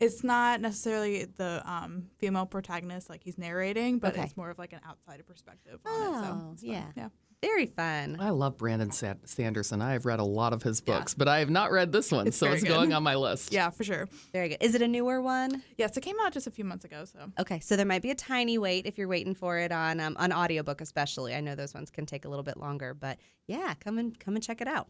it's 0.00 0.24
not 0.24 0.60
necessarily 0.60 1.24
the 1.36 1.62
um, 1.64 2.08
female 2.18 2.44
protagonist 2.44 3.08
like 3.08 3.22
he's 3.22 3.38
narrating, 3.38 3.98
but 3.98 4.14
Okay. 4.14 4.22
it's 4.24 4.36
more 4.36 4.50
of 4.50 4.58
like 4.58 4.72
an 4.72 4.80
outsider 4.86 5.22
perspective 5.22 5.78
on 5.86 5.92
it. 5.92 6.18
So 6.18 6.24
Oh, 6.24 6.56
yeah. 6.60 6.84
yeah. 6.96 7.08
Very 7.42 7.66
fun. 7.66 8.18
I 8.20 8.30
love 8.30 8.56
Brandon 8.56 8.92
Sanderson. 8.92 9.82
I 9.82 9.92
have 9.94 10.06
read 10.06 10.20
a 10.20 10.24
lot 10.24 10.52
of 10.52 10.62
his 10.62 10.80
Yeah. 10.86 10.98
books, 10.98 11.12
but 11.12 11.26
I 11.26 11.40
have 11.40 11.50
not 11.50 11.72
read 11.72 11.90
this 11.90 12.12
one, 12.12 12.28
It's 12.28 12.36
so 12.36 12.46
it's 12.52 12.62
good. 12.62 12.68
going 12.68 12.92
on 12.92 13.02
my 13.02 13.16
list. 13.16 13.52
Yeah, 13.52 13.70
for 13.70 13.82
sure. 13.82 14.08
Very 14.32 14.50
good. 14.50 14.58
Is 14.60 14.76
it 14.76 14.82
a 14.82 14.86
newer 14.86 15.20
one? 15.20 15.60
Yes, 15.76 15.96
it 15.96 16.02
came 16.02 16.16
out 16.20 16.32
just 16.32 16.46
a 16.46 16.52
few 16.52 16.64
months 16.64 16.84
ago. 16.84 17.04
So 17.04 17.18
Okay, 17.40 17.58
so 17.58 17.74
there 17.74 17.84
might 17.84 18.00
be 18.02 18.12
a 18.12 18.14
tiny 18.14 18.58
wait 18.58 18.86
if 18.86 18.96
you're 18.96 19.08
waiting 19.08 19.34
for 19.34 19.58
it 19.58 19.72
on 19.72 19.98
um, 19.98 20.16
on 20.20 20.32
audiobook, 20.32 20.80
especially. 20.80 21.34
I 21.34 21.40
know 21.40 21.56
those 21.56 21.74
ones 21.74 21.90
can 21.90 22.06
take 22.06 22.24
a 22.24 22.28
little 22.28 22.44
bit 22.44 22.58
longer, 22.58 22.94
but 22.94 23.18
yeah, 23.48 23.74
come 23.74 23.98
and 23.98 24.16
come 24.20 24.36
and 24.36 24.42
check 24.44 24.60
it 24.60 24.68
out. 24.68 24.88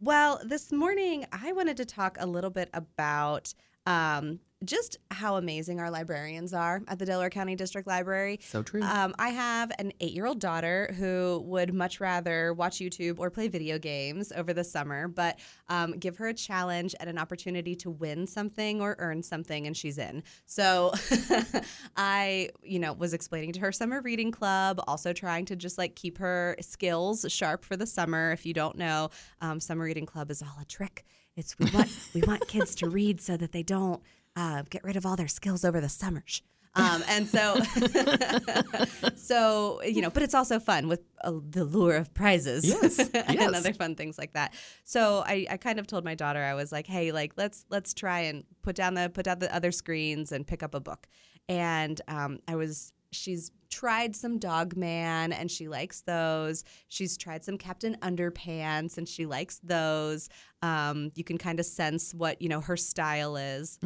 Well, 0.00 0.40
this 0.44 0.72
morning 0.72 1.26
I 1.32 1.52
wanted 1.52 1.76
to 1.76 1.84
talk 1.84 2.16
a 2.18 2.26
little 2.26 2.50
bit 2.50 2.70
about 2.72 3.52
um, 3.86 4.40
just 4.64 4.98
how 5.10 5.36
amazing 5.36 5.80
our 5.80 5.90
librarians 5.90 6.52
are 6.52 6.82
at 6.88 6.98
the 6.98 7.06
Delaware 7.06 7.30
County 7.30 7.56
District 7.56 7.86
Library. 7.86 8.40
So 8.42 8.62
true. 8.62 8.82
Um, 8.82 9.14
I 9.18 9.30
have 9.30 9.72
an 9.78 9.92
eight 10.00 10.12
year 10.12 10.26
old 10.26 10.40
daughter 10.40 10.94
who 10.98 11.42
would 11.46 11.74
much 11.74 12.00
rather 12.00 12.52
watch 12.54 12.78
YouTube 12.78 13.18
or 13.18 13.30
play 13.30 13.48
video 13.48 13.78
games 13.78 14.32
over 14.32 14.52
the 14.52 14.64
summer, 14.64 15.08
but 15.08 15.38
um, 15.68 15.92
give 15.92 16.16
her 16.16 16.28
a 16.28 16.34
challenge 16.34 16.94
and 17.00 17.08
an 17.08 17.18
opportunity 17.18 17.74
to 17.76 17.90
win 17.90 18.26
something 18.26 18.80
or 18.80 18.96
earn 18.98 19.22
something, 19.22 19.66
and 19.66 19.76
she's 19.76 19.98
in. 19.98 20.22
So 20.46 20.92
I, 21.96 22.50
you 22.62 22.78
know, 22.78 22.92
was 22.92 23.12
explaining 23.14 23.52
to 23.52 23.60
her 23.60 23.72
summer 23.72 24.00
reading 24.00 24.30
club, 24.30 24.80
also 24.86 25.12
trying 25.12 25.44
to 25.46 25.56
just 25.56 25.78
like 25.78 25.94
keep 25.94 26.18
her 26.18 26.56
skills 26.60 27.24
sharp 27.28 27.64
for 27.64 27.76
the 27.76 27.86
summer. 27.86 28.32
If 28.32 28.46
you 28.46 28.54
don't 28.54 28.76
know, 28.76 29.10
um, 29.40 29.60
summer 29.60 29.84
reading 29.84 30.06
club 30.06 30.30
is 30.30 30.42
all 30.42 30.56
a 30.60 30.64
trick. 30.64 31.04
It's 31.36 31.58
we 31.58 31.68
want 31.70 31.90
we 32.14 32.20
want 32.22 32.46
kids 32.46 32.74
to 32.76 32.88
read 32.88 33.20
so 33.20 33.36
that 33.36 33.52
they 33.52 33.64
don't 33.64 34.00
uh, 34.36 34.62
get 34.70 34.82
rid 34.84 34.96
of 34.96 35.04
all 35.06 35.16
their 35.16 35.28
skills 35.28 35.64
over 35.64 35.80
the 35.80 35.88
summers. 35.88 36.42
Um, 36.76 37.04
and 37.08 37.28
so, 37.28 37.54
so 39.16 39.80
you 39.82 40.02
know, 40.02 40.10
but 40.10 40.24
it's 40.24 40.34
also 40.34 40.58
fun 40.58 40.88
with 40.88 41.02
uh, 41.22 41.32
the 41.50 41.64
lure 41.64 41.94
of 41.96 42.12
prizes, 42.14 42.64
Yes, 42.66 42.98
and 43.14 43.34
yes. 43.38 43.54
other 43.54 43.72
fun 43.72 43.94
things 43.94 44.18
like 44.18 44.32
that. 44.32 44.54
So 44.82 45.22
I, 45.24 45.46
I 45.50 45.56
kind 45.56 45.78
of 45.78 45.86
told 45.86 46.04
my 46.04 46.16
daughter, 46.16 46.42
I 46.42 46.54
was 46.54 46.72
like, 46.72 46.88
hey, 46.88 47.12
like 47.12 47.34
let's 47.36 47.64
let's 47.70 47.94
try 47.94 48.20
and 48.22 48.42
put 48.62 48.74
down 48.74 48.94
the 48.94 49.08
put 49.08 49.24
down 49.26 49.38
the 49.38 49.54
other 49.54 49.70
screens 49.70 50.32
and 50.32 50.44
pick 50.44 50.64
up 50.64 50.74
a 50.74 50.80
book. 50.80 51.06
And 51.48 52.00
um, 52.08 52.40
I 52.48 52.56
was 52.56 52.92
she's 53.12 53.52
tried 53.70 54.16
some 54.16 54.38
Dog 54.38 54.76
Man 54.76 55.32
and 55.32 55.50
she 55.50 55.68
likes 55.68 56.00
those. 56.02 56.64
She's 56.88 57.16
tried 57.16 57.44
some 57.44 57.56
Captain 57.56 57.96
Underpants 58.02 58.98
and 58.98 59.08
she 59.08 59.26
likes 59.26 59.60
those. 59.62 60.28
Um, 60.62 61.12
you 61.14 61.22
can 61.22 61.38
kind 61.38 61.60
of 61.60 61.66
sense 61.66 62.12
what 62.12 62.42
you 62.42 62.48
know 62.48 62.60
her 62.62 62.76
style 62.76 63.36
is. 63.36 63.78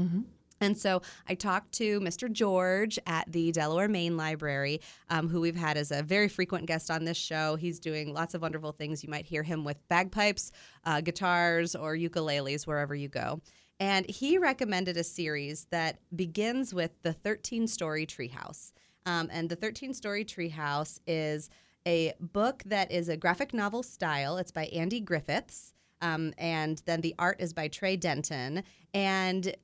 And 0.60 0.76
so 0.76 1.02
I 1.28 1.34
talked 1.34 1.72
to 1.72 2.00
Mr. 2.00 2.30
George 2.30 2.98
at 3.06 3.30
the 3.30 3.52
Delaware 3.52 3.88
Main 3.88 4.16
Library, 4.16 4.80
um, 5.08 5.28
who 5.28 5.40
we've 5.40 5.56
had 5.56 5.76
as 5.76 5.90
a 5.90 6.02
very 6.02 6.28
frequent 6.28 6.66
guest 6.66 6.90
on 6.90 7.04
this 7.04 7.16
show. 7.16 7.56
He's 7.56 7.78
doing 7.78 8.12
lots 8.12 8.34
of 8.34 8.42
wonderful 8.42 8.72
things. 8.72 9.02
You 9.02 9.10
might 9.10 9.26
hear 9.26 9.42
him 9.42 9.64
with 9.64 9.76
bagpipes, 9.88 10.52
uh, 10.84 11.00
guitars, 11.00 11.74
or 11.74 11.96
ukuleles 11.96 12.66
wherever 12.66 12.94
you 12.94 13.08
go. 13.08 13.40
And 13.80 14.08
he 14.10 14.38
recommended 14.38 14.96
a 14.96 15.04
series 15.04 15.66
that 15.70 15.98
begins 16.14 16.74
with 16.74 16.90
the 17.02 17.12
13 17.12 17.68
Story 17.68 18.06
Treehouse. 18.06 18.72
Um, 19.06 19.28
and 19.32 19.48
the 19.48 19.56
13 19.56 19.94
Story 19.94 20.24
Treehouse 20.24 20.98
is 21.06 21.48
a 21.86 22.12
book 22.20 22.62
that 22.66 22.90
is 22.90 23.08
a 23.08 23.16
graphic 23.16 23.54
novel 23.54 23.82
style. 23.82 24.36
It's 24.36 24.50
by 24.50 24.66
Andy 24.66 25.00
Griffiths. 25.00 25.72
Um, 26.00 26.32
and 26.38 26.82
then 26.84 27.00
the 27.00 27.14
art 27.18 27.40
is 27.40 27.52
by 27.52 27.68
Terry 27.68 27.96
Denton. 27.96 28.64
And 28.92 29.54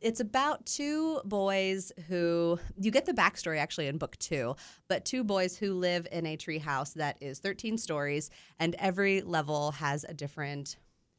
it's 0.00 0.20
about 0.20 0.66
two 0.66 1.20
boys 1.24 1.92
who 2.08 2.58
you 2.78 2.90
get 2.90 3.06
the 3.06 3.12
backstory 3.12 3.58
actually 3.58 3.88
in 3.88 3.98
book 3.98 4.16
two, 4.18 4.54
but 4.88 5.04
two 5.04 5.24
boys 5.24 5.56
who 5.56 5.74
live 5.74 6.06
in 6.12 6.26
a 6.26 6.36
treehouse 6.36 6.94
that 6.94 7.16
is 7.20 7.38
13 7.40 7.78
stories, 7.78 8.30
and 8.58 8.76
every 8.78 9.22
level 9.22 9.72
has 9.72 10.04
a 10.04 10.14
different 10.14 10.76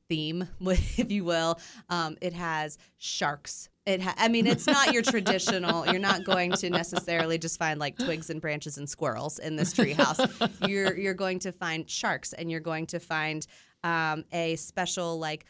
theme, 0.08 0.48
if 0.62 1.12
you 1.12 1.24
will. 1.26 1.60
Um, 1.90 2.18
it 2.22 2.34
has 2.34 2.78
sharks 2.98 3.70
It 3.86 4.02
ha- 4.02 4.16
I 4.18 4.30
mean, 4.30 4.48
it's 4.48 4.68
not 4.68 4.94
your 4.94 5.02
traditional. 5.14 5.86
You're 5.88 6.00
not 6.00 6.24
going 6.24 6.54
to 6.54 6.70
necessarily 6.70 7.38
just 7.38 7.60
find 7.60 7.80
like 7.80 7.98
twigs 7.98 8.30
and 8.30 8.40
branches 8.40 8.78
and 8.78 8.90
squirrels 8.90 9.40
in 9.40 9.56
this 9.58 9.74
treehouse. 9.74 10.20
you're 10.70 10.98
you're 10.98 11.14
going 11.14 11.40
to 11.40 11.52
find 11.52 11.90
sharks, 11.90 12.32
and 12.34 12.50
you're 12.50 12.62
going 12.62 12.88
to 12.88 13.00
find 13.00 13.46
um, 13.84 14.24
a 14.32 14.56
special 14.56 15.20
like 15.20 15.46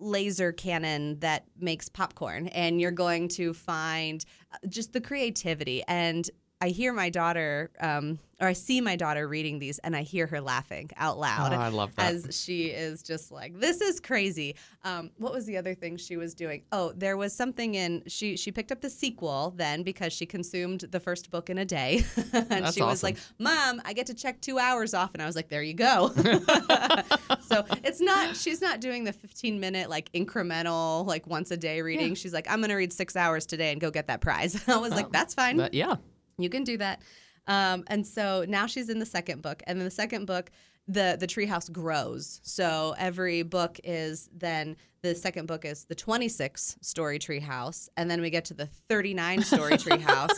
laser 0.00 0.52
cannon 0.52 1.20
that 1.20 1.44
makes 1.58 1.88
popcorn, 1.88 2.48
and 2.48 2.80
you're 2.80 2.90
going 2.90 3.28
to 3.28 3.54
find 3.54 4.24
uh, 4.52 4.56
just 4.68 4.92
the 4.92 5.00
creativity 5.00 5.82
and. 5.86 6.28
I 6.62 6.68
hear 6.68 6.92
my 6.92 7.08
daughter, 7.08 7.70
um, 7.80 8.18
or 8.38 8.46
I 8.46 8.52
see 8.52 8.82
my 8.82 8.94
daughter 8.96 9.26
reading 9.26 9.58
these, 9.58 9.78
and 9.78 9.96
I 9.96 10.02
hear 10.02 10.26
her 10.26 10.40
laughing 10.42 10.90
out 10.96 11.18
loud 11.18 11.52
Oh, 11.52 11.56
I 11.56 11.68
love 11.68 11.94
that. 11.96 12.12
as 12.12 12.38
she 12.38 12.66
is 12.66 13.02
just 13.02 13.30
like, 13.32 13.58
"This 13.58 13.80
is 13.80 13.98
crazy." 13.98 14.56
Um, 14.84 15.10
what 15.16 15.32
was 15.32 15.46
the 15.46 15.56
other 15.56 15.74
thing 15.74 15.96
she 15.96 16.18
was 16.18 16.34
doing? 16.34 16.62
Oh, 16.70 16.92
there 16.94 17.16
was 17.16 17.34
something 17.34 17.74
in 17.76 18.02
she 18.06 18.36
she 18.36 18.52
picked 18.52 18.72
up 18.72 18.82
the 18.82 18.90
sequel 18.90 19.54
then 19.56 19.82
because 19.82 20.12
she 20.12 20.26
consumed 20.26 20.80
the 20.90 21.00
first 21.00 21.30
book 21.30 21.48
in 21.48 21.56
a 21.56 21.64
day, 21.64 22.04
and 22.32 22.48
That's 22.48 22.74
she 22.74 22.82
was 22.82 23.02
like, 23.02 23.16
"Mom, 23.38 23.80
I 23.86 23.94
get 23.94 24.06
to 24.06 24.14
check 24.14 24.40
two 24.42 24.58
hours 24.58 24.92
off," 24.92 25.10
and 25.14 25.22
I 25.22 25.26
was 25.26 25.36
like, 25.36 25.48
"There 25.48 25.62
you 25.62 25.74
go." 25.74 26.10
so 27.40 27.64
it's 27.84 28.00
not 28.02 28.36
she's 28.36 28.60
not 28.60 28.80
doing 28.80 29.04
the 29.04 29.12
15 29.12 29.60
minute 29.60 29.88
like 29.88 30.12
incremental 30.12 31.06
like 31.06 31.26
once 31.26 31.50
a 31.50 31.56
day 31.56 31.80
reading. 31.82 32.14
She's 32.14 32.32
like, 32.34 32.50
"I'm 32.50 32.60
gonna 32.60 32.76
read 32.76 32.92
six 32.92 33.16
hours 33.16 33.46
today 33.46 33.72
and 33.72 33.80
go 33.80 33.90
get 33.90 34.08
that 34.08 34.20
prize." 34.20 34.62
I 34.68 34.76
was 34.76 34.92
like, 34.92 35.10
"That's 35.10 35.34
fine." 35.34 35.56
But 35.56 35.74
yeah. 35.74 35.96
You 36.42 36.48
can 36.48 36.64
do 36.64 36.76
that. 36.78 37.02
Um, 37.46 37.84
and 37.88 38.06
so 38.06 38.44
now 38.48 38.66
she's 38.66 38.88
in 38.88 38.98
the 38.98 39.06
second 39.06 39.42
book, 39.42 39.62
and 39.66 39.78
in 39.78 39.84
the 39.84 39.90
second 39.90 40.26
book, 40.26 40.50
the 40.86 41.16
the 41.18 41.26
treehouse 41.26 41.70
grows. 41.70 42.40
So 42.42 42.94
every 42.98 43.42
book 43.42 43.78
is 43.84 44.28
then 44.32 44.76
the 45.02 45.14
second 45.14 45.46
book 45.46 45.64
is 45.64 45.84
the 45.84 45.94
26 45.94 46.76
story 46.82 47.18
treehouse, 47.18 47.88
and 47.96 48.10
then 48.10 48.20
we 48.20 48.30
get 48.30 48.44
to 48.46 48.54
the 48.54 48.66
39 48.66 49.42
story 49.42 49.72
treehouse, 49.78 50.36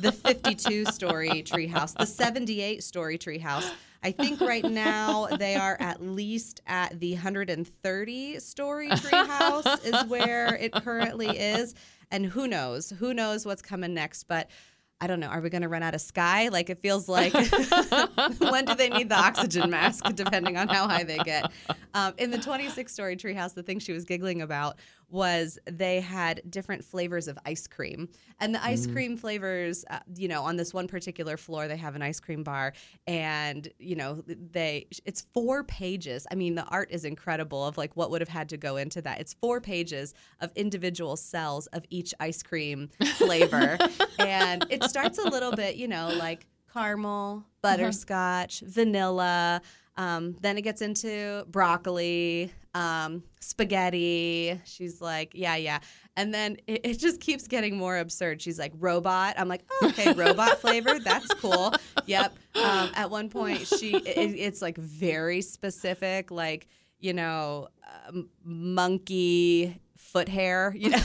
the 0.00 0.12
52 0.12 0.84
story 0.86 1.42
treehouse, 1.42 1.96
the 1.96 2.06
78 2.06 2.82
story 2.84 3.18
treehouse. 3.18 3.70
I 4.02 4.12
think 4.12 4.40
right 4.40 4.64
now 4.64 5.26
they 5.38 5.56
are 5.56 5.78
at 5.80 6.02
least 6.02 6.60
at 6.66 7.00
the 7.00 7.14
130 7.14 8.38
story 8.38 8.90
treehouse 8.90 9.84
is 9.84 10.04
where 10.08 10.54
it 10.56 10.72
currently 10.72 11.38
is, 11.38 11.74
and 12.10 12.26
who 12.26 12.46
knows? 12.46 12.90
Who 12.98 13.14
knows 13.14 13.46
what's 13.46 13.62
coming 13.62 13.94
next? 13.94 14.24
But 14.24 14.48
I 15.04 15.06
don't 15.06 15.20
know. 15.20 15.26
Are 15.26 15.42
we 15.42 15.50
going 15.50 15.60
to 15.60 15.68
run 15.68 15.82
out 15.82 15.94
of 15.94 16.00
sky? 16.00 16.48
Like 16.48 16.70
it 16.70 16.78
feels 16.80 17.10
like 17.10 17.34
when 18.38 18.64
do 18.64 18.74
they 18.74 18.88
need 18.88 19.10
the 19.10 19.18
oxygen 19.18 19.68
mask, 19.68 20.02
depending 20.14 20.56
on 20.56 20.66
how 20.66 20.88
high 20.88 21.04
they 21.04 21.18
get? 21.18 21.52
Um, 21.92 22.14
in 22.16 22.30
the 22.30 22.38
26 22.38 22.90
story 22.90 23.14
treehouse, 23.14 23.52
the 23.52 23.62
thing 23.62 23.80
she 23.80 23.92
was 23.92 24.06
giggling 24.06 24.40
about 24.40 24.78
was 25.14 25.60
they 25.70 26.00
had 26.00 26.42
different 26.50 26.84
flavors 26.84 27.28
of 27.28 27.38
ice 27.46 27.68
cream. 27.68 28.08
And 28.40 28.52
the 28.52 28.62
ice 28.64 28.84
cream 28.88 29.16
flavors, 29.16 29.84
uh, 29.88 30.00
you 30.16 30.26
know, 30.26 30.42
on 30.42 30.56
this 30.56 30.74
one 30.74 30.88
particular 30.88 31.36
floor, 31.36 31.68
they 31.68 31.76
have 31.76 31.94
an 31.94 32.02
ice 32.02 32.18
cream 32.18 32.42
bar. 32.42 32.72
And, 33.06 33.68
you 33.78 33.94
know, 33.94 34.24
they, 34.26 34.88
it's 35.04 35.24
four 35.32 35.62
pages. 35.62 36.26
I 36.32 36.34
mean, 36.34 36.56
the 36.56 36.64
art 36.64 36.90
is 36.90 37.04
incredible 37.04 37.64
of 37.64 37.78
like 37.78 37.96
what 37.96 38.10
would 38.10 38.22
have 38.22 38.28
had 38.28 38.48
to 38.48 38.56
go 38.56 38.76
into 38.76 39.00
that. 39.02 39.20
It's 39.20 39.34
four 39.34 39.60
pages 39.60 40.14
of 40.40 40.50
individual 40.56 41.14
cells 41.14 41.68
of 41.68 41.84
each 41.90 42.12
ice 42.18 42.42
cream 42.42 42.90
flavor. 43.16 43.78
and 44.18 44.66
it 44.68 44.82
starts 44.82 45.18
a 45.18 45.28
little 45.28 45.52
bit, 45.52 45.76
you 45.76 45.86
know, 45.86 46.12
like 46.18 46.48
caramel, 46.74 47.44
butterscotch, 47.62 48.60
vanilla. 48.60 49.62
Um, 49.96 50.36
then 50.40 50.58
it 50.58 50.62
gets 50.62 50.82
into 50.82 51.44
broccoli, 51.48 52.52
um, 52.74 53.22
spaghetti. 53.40 54.60
She's 54.64 55.00
like, 55.00 55.30
yeah, 55.34 55.54
yeah. 55.54 55.78
And 56.16 56.34
then 56.34 56.56
it, 56.66 56.80
it 56.84 56.98
just 56.98 57.20
keeps 57.20 57.46
getting 57.46 57.76
more 57.76 57.96
absurd. 57.98 58.42
She's 58.42 58.58
like, 58.58 58.72
robot. 58.78 59.34
I'm 59.38 59.48
like, 59.48 59.62
oh, 59.70 59.88
okay, 59.88 60.12
robot 60.16 60.60
flavor. 60.60 60.98
That's 60.98 61.32
cool. 61.34 61.72
Yep. 62.06 62.34
Um, 62.56 62.90
at 62.94 63.08
one 63.10 63.28
point, 63.28 63.66
she 63.66 63.96
it, 63.96 64.34
it's 64.36 64.60
like 64.60 64.76
very 64.76 65.40
specific, 65.40 66.30
like 66.30 66.66
you 66.98 67.12
know, 67.12 67.68
um, 68.08 68.30
monkey 68.44 69.80
foot 70.14 70.28
hair. 70.28 70.72
You 70.76 70.90
know. 70.90 70.98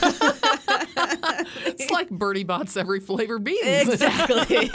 It's 1.64 1.90
like 1.90 2.10
Bertie 2.10 2.44
Bott's 2.44 2.76
every 2.76 3.00
flavor 3.00 3.38
beans. 3.38 3.88
Exactly. 3.88 4.70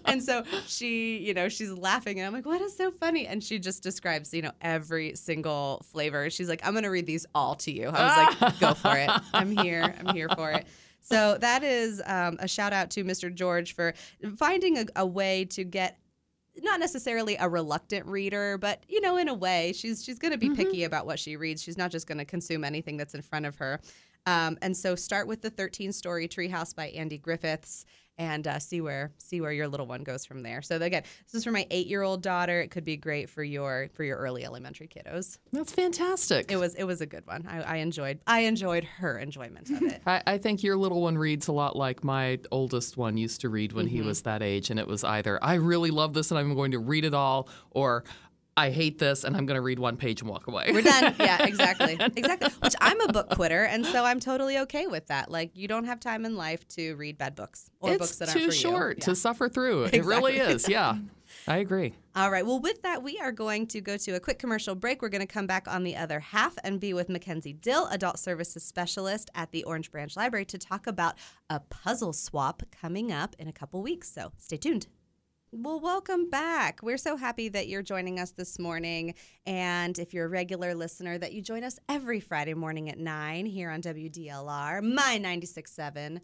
and 0.04 0.22
so 0.22 0.42
she, 0.66 1.18
you 1.18 1.34
know, 1.34 1.48
she's 1.48 1.70
laughing, 1.70 2.18
and 2.18 2.26
I'm 2.26 2.32
like, 2.32 2.46
what 2.46 2.60
is 2.60 2.76
so 2.76 2.90
funny? 2.90 3.26
And 3.26 3.42
she 3.44 3.58
just 3.58 3.82
describes, 3.82 4.32
you 4.32 4.42
know, 4.42 4.52
every 4.60 5.14
single 5.14 5.84
flavor. 5.90 6.30
She's 6.30 6.48
like, 6.48 6.66
I'm 6.66 6.72
going 6.72 6.84
to 6.84 6.90
read 6.90 7.06
these 7.06 7.26
all 7.34 7.54
to 7.56 7.70
you. 7.70 7.88
I 7.88 8.26
was 8.28 8.40
like, 8.40 8.60
go 8.60 8.74
for 8.74 8.96
it. 8.96 9.10
I'm 9.34 9.56
here. 9.56 9.94
I'm 9.98 10.14
here 10.14 10.28
for 10.34 10.50
it. 10.52 10.66
So 11.00 11.38
that 11.40 11.62
is 11.62 12.02
um, 12.04 12.36
a 12.40 12.48
shout 12.48 12.72
out 12.72 12.90
to 12.92 13.04
Mr. 13.04 13.32
George 13.32 13.74
for 13.74 13.94
finding 14.36 14.78
a, 14.78 14.86
a 14.96 15.06
way 15.06 15.44
to 15.46 15.64
get 15.64 15.98
not 16.62 16.80
necessarily 16.80 17.36
a 17.36 17.48
reluctant 17.48 18.06
reader, 18.06 18.58
but 18.58 18.82
you 18.88 19.00
know, 19.00 19.16
in 19.16 19.28
a 19.28 19.34
way, 19.34 19.72
she's 19.74 20.04
she's 20.04 20.18
going 20.18 20.32
to 20.32 20.38
be 20.38 20.48
mm-hmm. 20.48 20.56
picky 20.56 20.84
about 20.84 21.06
what 21.06 21.18
she 21.18 21.36
reads. 21.36 21.62
She's 21.62 21.78
not 21.78 21.90
just 21.90 22.06
going 22.06 22.18
to 22.18 22.24
consume 22.24 22.64
anything 22.64 22.96
that's 22.96 23.14
in 23.14 23.22
front 23.22 23.46
of 23.46 23.56
her. 23.56 23.80
Um, 24.26 24.58
and 24.62 24.76
so, 24.76 24.94
start 24.94 25.26
with 25.28 25.42
the 25.42 25.50
13 25.50 25.92
story 25.92 26.28
Treehouse 26.28 26.74
by 26.74 26.88
Andy 26.88 27.18
Griffiths, 27.18 27.84
and 28.18 28.46
uh, 28.48 28.58
see 28.58 28.80
where 28.80 29.12
see 29.18 29.42
where 29.42 29.52
your 29.52 29.68
little 29.68 29.86
one 29.86 30.02
goes 30.02 30.24
from 30.24 30.42
there. 30.42 30.62
So 30.62 30.76
again, 30.76 31.02
this 31.26 31.34
is 31.34 31.44
for 31.44 31.50
my 31.50 31.66
eight 31.70 31.86
year 31.86 32.00
old 32.02 32.22
daughter. 32.22 32.62
It 32.62 32.70
could 32.70 32.84
be 32.84 32.96
great 32.96 33.28
for 33.28 33.44
your 33.44 33.88
for 33.92 34.04
your 34.04 34.16
early 34.16 34.42
elementary 34.42 34.88
kiddos. 34.88 35.36
That's 35.52 35.70
fantastic. 35.70 36.50
It 36.50 36.56
was 36.56 36.74
it 36.76 36.84
was 36.84 37.02
a 37.02 37.06
good 37.06 37.26
one. 37.26 37.46
I, 37.46 37.60
I 37.60 37.76
enjoyed 37.76 38.20
I 38.26 38.40
enjoyed 38.40 38.84
her 38.84 39.18
enjoyment 39.18 39.68
of 39.68 39.82
it. 39.82 40.00
I, 40.06 40.22
I 40.26 40.38
think 40.38 40.62
your 40.62 40.78
little 40.78 41.02
one 41.02 41.18
reads 41.18 41.46
a 41.48 41.52
lot 41.52 41.76
like 41.76 42.04
my 42.04 42.38
oldest 42.50 42.96
one 42.96 43.18
used 43.18 43.42
to 43.42 43.50
read 43.50 43.74
when 43.74 43.84
Mm-hmm. 43.86 43.96
he 43.96 44.00
was 44.00 44.22
that 44.22 44.42
age. 44.42 44.70
And 44.70 44.80
it 44.80 44.86
was 44.88 45.04
either, 45.04 45.38
I 45.44 45.54
really 45.56 45.90
love 45.90 46.14
this 46.14 46.30
and 46.30 46.38
I'm 46.40 46.54
going 46.54 46.70
to 46.70 46.78
read 46.78 47.04
it 47.04 47.12
all, 47.12 47.50
or 47.70 48.02
I 48.56 48.70
hate 48.70 48.98
this 48.98 49.24
and 49.24 49.36
I'm 49.36 49.44
going 49.44 49.56
to 49.56 49.60
read 49.60 49.78
one 49.78 49.96
page 49.96 50.22
and 50.22 50.30
walk 50.30 50.46
away. 50.46 50.70
We're 50.72 50.82
done. 50.82 51.14
Yeah, 51.20 51.42
exactly. 51.46 51.98
Exactly. 52.16 52.50
Which 52.62 52.74
I'm 52.80 53.00
a 53.02 53.12
book 53.12 53.30
quitter, 53.30 53.64
and 53.64 53.84
so 53.84 54.04
I'm 54.04 54.18
totally 54.18 54.58
okay 54.60 54.86
with 54.86 55.06
that. 55.08 55.30
Like, 55.30 55.50
you 55.54 55.68
don't 55.68 55.84
have 55.84 56.00
time 56.00 56.24
in 56.24 56.36
life 56.36 56.66
to 56.68 56.94
read 56.94 57.18
bad 57.18 57.34
books 57.34 57.70
or 57.80 57.90
it's 57.90 57.98
books 57.98 58.16
that 58.16 58.28
too 58.30 58.40
aren't 58.40 58.52
for 58.52 58.58
short 58.58 58.96
you. 58.96 59.02
to 59.02 59.14
suffer 59.16 59.48
through. 59.48 59.84
It 59.84 60.04
really 60.04 60.36
is. 60.38 60.68
Yeah. 60.76 60.98
I 61.48 61.56
agree. 61.58 61.92
All 62.14 62.30
right. 62.30 62.46
Well, 62.46 62.60
with 62.60 62.82
that, 62.82 63.02
we 63.02 63.18
are 63.18 63.32
going 63.32 63.66
to 63.68 63.80
go 63.80 63.96
to 63.96 64.12
a 64.12 64.20
quick 64.20 64.38
commercial 64.38 64.74
break. 64.74 65.02
We're 65.02 65.08
going 65.08 65.26
to 65.26 65.32
come 65.32 65.46
back 65.46 65.66
on 65.68 65.82
the 65.82 65.96
other 65.96 66.20
half 66.20 66.56
and 66.62 66.78
be 66.80 66.94
with 66.94 67.08
Mackenzie 67.08 67.52
Dyll, 67.52 67.88
Adult 67.90 68.18
Services 68.18 68.62
Specialist 68.62 69.28
at 69.34 69.50
the 69.50 69.64
Orange 69.64 69.90
Branch 69.90 70.16
Library, 70.16 70.44
to 70.46 70.58
talk 70.58 70.86
about 70.86 71.16
a 71.50 71.60
puzzle 71.60 72.12
swap 72.12 72.62
coming 72.70 73.10
up 73.12 73.34
in 73.38 73.48
a 73.48 73.52
couple 73.52 73.82
weeks. 73.82 74.10
So 74.10 74.32
stay 74.38 74.56
tuned. 74.56 74.86
Well, 75.52 75.78
welcome 75.78 76.28
back. 76.28 76.80
We're 76.82 76.98
so 76.98 77.16
happy 77.16 77.48
that 77.50 77.68
you're 77.68 77.82
joining 77.82 78.18
us 78.18 78.32
this 78.32 78.58
morning. 78.58 79.14
And 79.46 79.96
if 79.96 80.12
you're 80.12 80.26
a 80.26 80.28
regular 80.28 80.74
listener, 80.74 81.18
that 81.18 81.32
you 81.32 81.40
join 81.40 81.62
us 81.62 81.78
every 81.88 82.18
Friday 82.18 82.54
morning 82.54 82.90
at 82.90 82.98
9 82.98 83.46
here 83.46 83.70
on 83.70 83.80
WDLR, 83.80 84.82
my 84.82 85.18
96.7. 85.22 86.20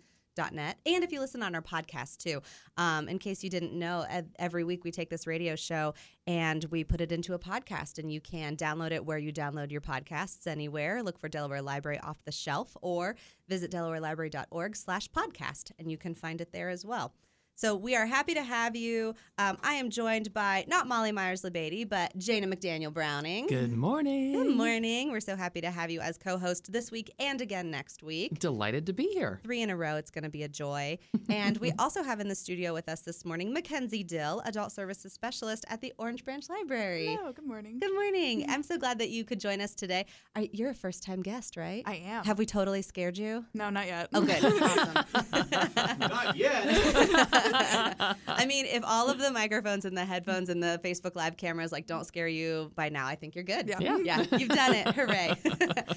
Net. 0.51 0.79
And 0.87 1.05
if 1.05 1.13
you 1.13 1.21
listen 1.21 1.43
on 1.43 1.55
our 1.55 1.61
podcast 1.61 2.17
too, 2.17 2.41
um, 2.79 3.07
in 3.07 3.19
case 3.19 3.45
you 3.45 3.51
didn't 3.51 3.75
know, 3.75 4.07
every 4.39 4.65
week 4.65 4.83
we 4.83 4.91
take 4.91 5.11
this 5.11 5.27
radio 5.27 5.57
show 5.57 5.93
and 6.27 6.65
we 6.71 6.85
put 6.85 7.03
it 7.03 7.13
into 7.13 7.35
a 7.35 7.39
podcast, 7.39 7.99
and 7.99 8.11
you 8.11 8.19
can 8.19 8.57
download 8.57 8.93
it 8.93 9.05
where 9.05 9.19
you 9.19 9.31
download 9.31 9.71
your 9.71 9.83
podcasts 9.83 10.47
anywhere. 10.47 11.03
Look 11.03 11.19
for 11.19 11.29
Delaware 11.29 11.61
Library 11.61 12.01
off 12.01 12.25
the 12.25 12.33
shelf, 12.33 12.75
or 12.81 13.15
visit 13.47 13.71
delawarelibrary.org 13.71 14.75
slash 14.75 15.11
podcast, 15.11 15.71
and 15.79 15.91
you 15.91 15.99
can 15.99 16.15
find 16.15 16.41
it 16.41 16.51
there 16.51 16.71
as 16.71 16.83
well. 16.83 17.13
So 17.55 17.77
we 17.77 17.95
are 17.95 18.07
happy 18.07 18.35
to 18.35 18.43
have 18.43 18.75
you. 18.75 19.15
Um, 19.39 19.57
I 19.63 19.75
am 19.75 19.89
joined 19.91 20.33
by 20.35 20.65
not 20.67 20.89
Molly 20.89 21.13
Meyers 21.13 21.43
LaBadie, 21.43 21.89
but 21.89 22.17
Jana 22.19 22.49
McDaniel 22.49 22.93
Browning. 22.93 23.47
Good 23.47 23.73
morning. 23.73 24.33
Good 24.33 24.57
morning. 24.57 25.13
We're 25.13 25.21
so 25.21 25.37
happy 25.37 25.61
to 25.61 25.71
have 25.71 25.89
you 25.91 26.01
as 26.01 26.19
co-host 26.19 26.73
this 26.73 26.91
week 26.91 27.13
and 27.21 27.41
again 27.41 27.71
next 27.71 28.03
week 28.03 28.39
Delighted 28.41 28.87
to 28.87 28.93
be 28.93 29.05
here. 29.13 29.39
three 29.45 29.63
in 29.63 29.71
a 29.71 29.77
row. 29.77 29.95
It's 29.97 30.11
going 30.11 30.25
to 30.25 30.31
be 30.31 30.43
a 30.43 30.49
joy. 30.49 30.99
And 31.29 31.57
we 31.59 31.71
also 31.79 32.03
have 32.03 32.19
in 32.19 32.27
the 32.27 32.35
studio 32.35 32.73
with 32.75 32.89
us 32.89 33.03
this 33.03 33.25
morning 33.25 33.53
Mackenzie 33.53 34.03
Dyll, 34.03 34.43
Adult 34.45 34.73
Services 34.73 35.13
Specialist 35.13 35.65
at 35.69 35.81
the 35.81 35.93
Orange 35.99 36.25
Branch 36.25 36.49
Library. 36.49 37.15
Hello, 37.15 37.33
good 37.33 37.47
morning. 37.47 37.79
Good 37.79 37.95
morning. 37.95 38.45
I'm 38.49 38.65
so 38.65 38.77
glad 38.77 38.99
that 38.99 39.11
you 39.11 39.25
could 39.25 39.39
join 39.39 39.61
us 39.61 39.75
today. 39.75 40.07
Are, 40.35 40.43
you're 40.53 40.71
a 40.71 40.75
first 40.75 41.05
time 41.05 41.23
guest, 41.23 41.57
right? 41.57 41.85
I 41.87 41.97
am. 42.07 42.25
Have 42.25 42.39
we 42.39 42.47
totally 42.47 42.83
scared 42.83 43.19
you? 43.19 43.45
no, 43.55 43.71
not 43.71 43.87
yet. 43.87 44.09
Oh, 44.15 44.23
good. 44.23 44.45
awesome. 45.13 45.99
Not 46.01 46.37
yet. 46.37 47.42
I 47.45 48.47
mean, 48.47 48.67
if 48.67 48.83
all 48.85 49.11
of 49.11 49.19
the 49.19 49.31
microphones 49.31 49.85
and 49.85 49.97
the 49.97 50.05
headphones 50.05 50.49
and 50.49 50.63
the 50.63 50.81
Facebook 50.85 51.17
Live 51.17 51.37
cameras 51.37 51.73
like 51.73 51.87
don't 51.87 52.05
scare 52.05 52.29
you 52.29 52.71
by 52.75 52.89
now, 52.89 53.07
I 53.07 53.15
think 53.15 53.35
you're 53.35 53.45
good. 53.45 53.69
Yeah. 53.69 53.79
Yeah. 53.81 53.99
yeah, 53.99 54.39
you've 54.39 54.49
done 54.49 54.75
it. 54.75 54.89
Hooray! 54.95 55.35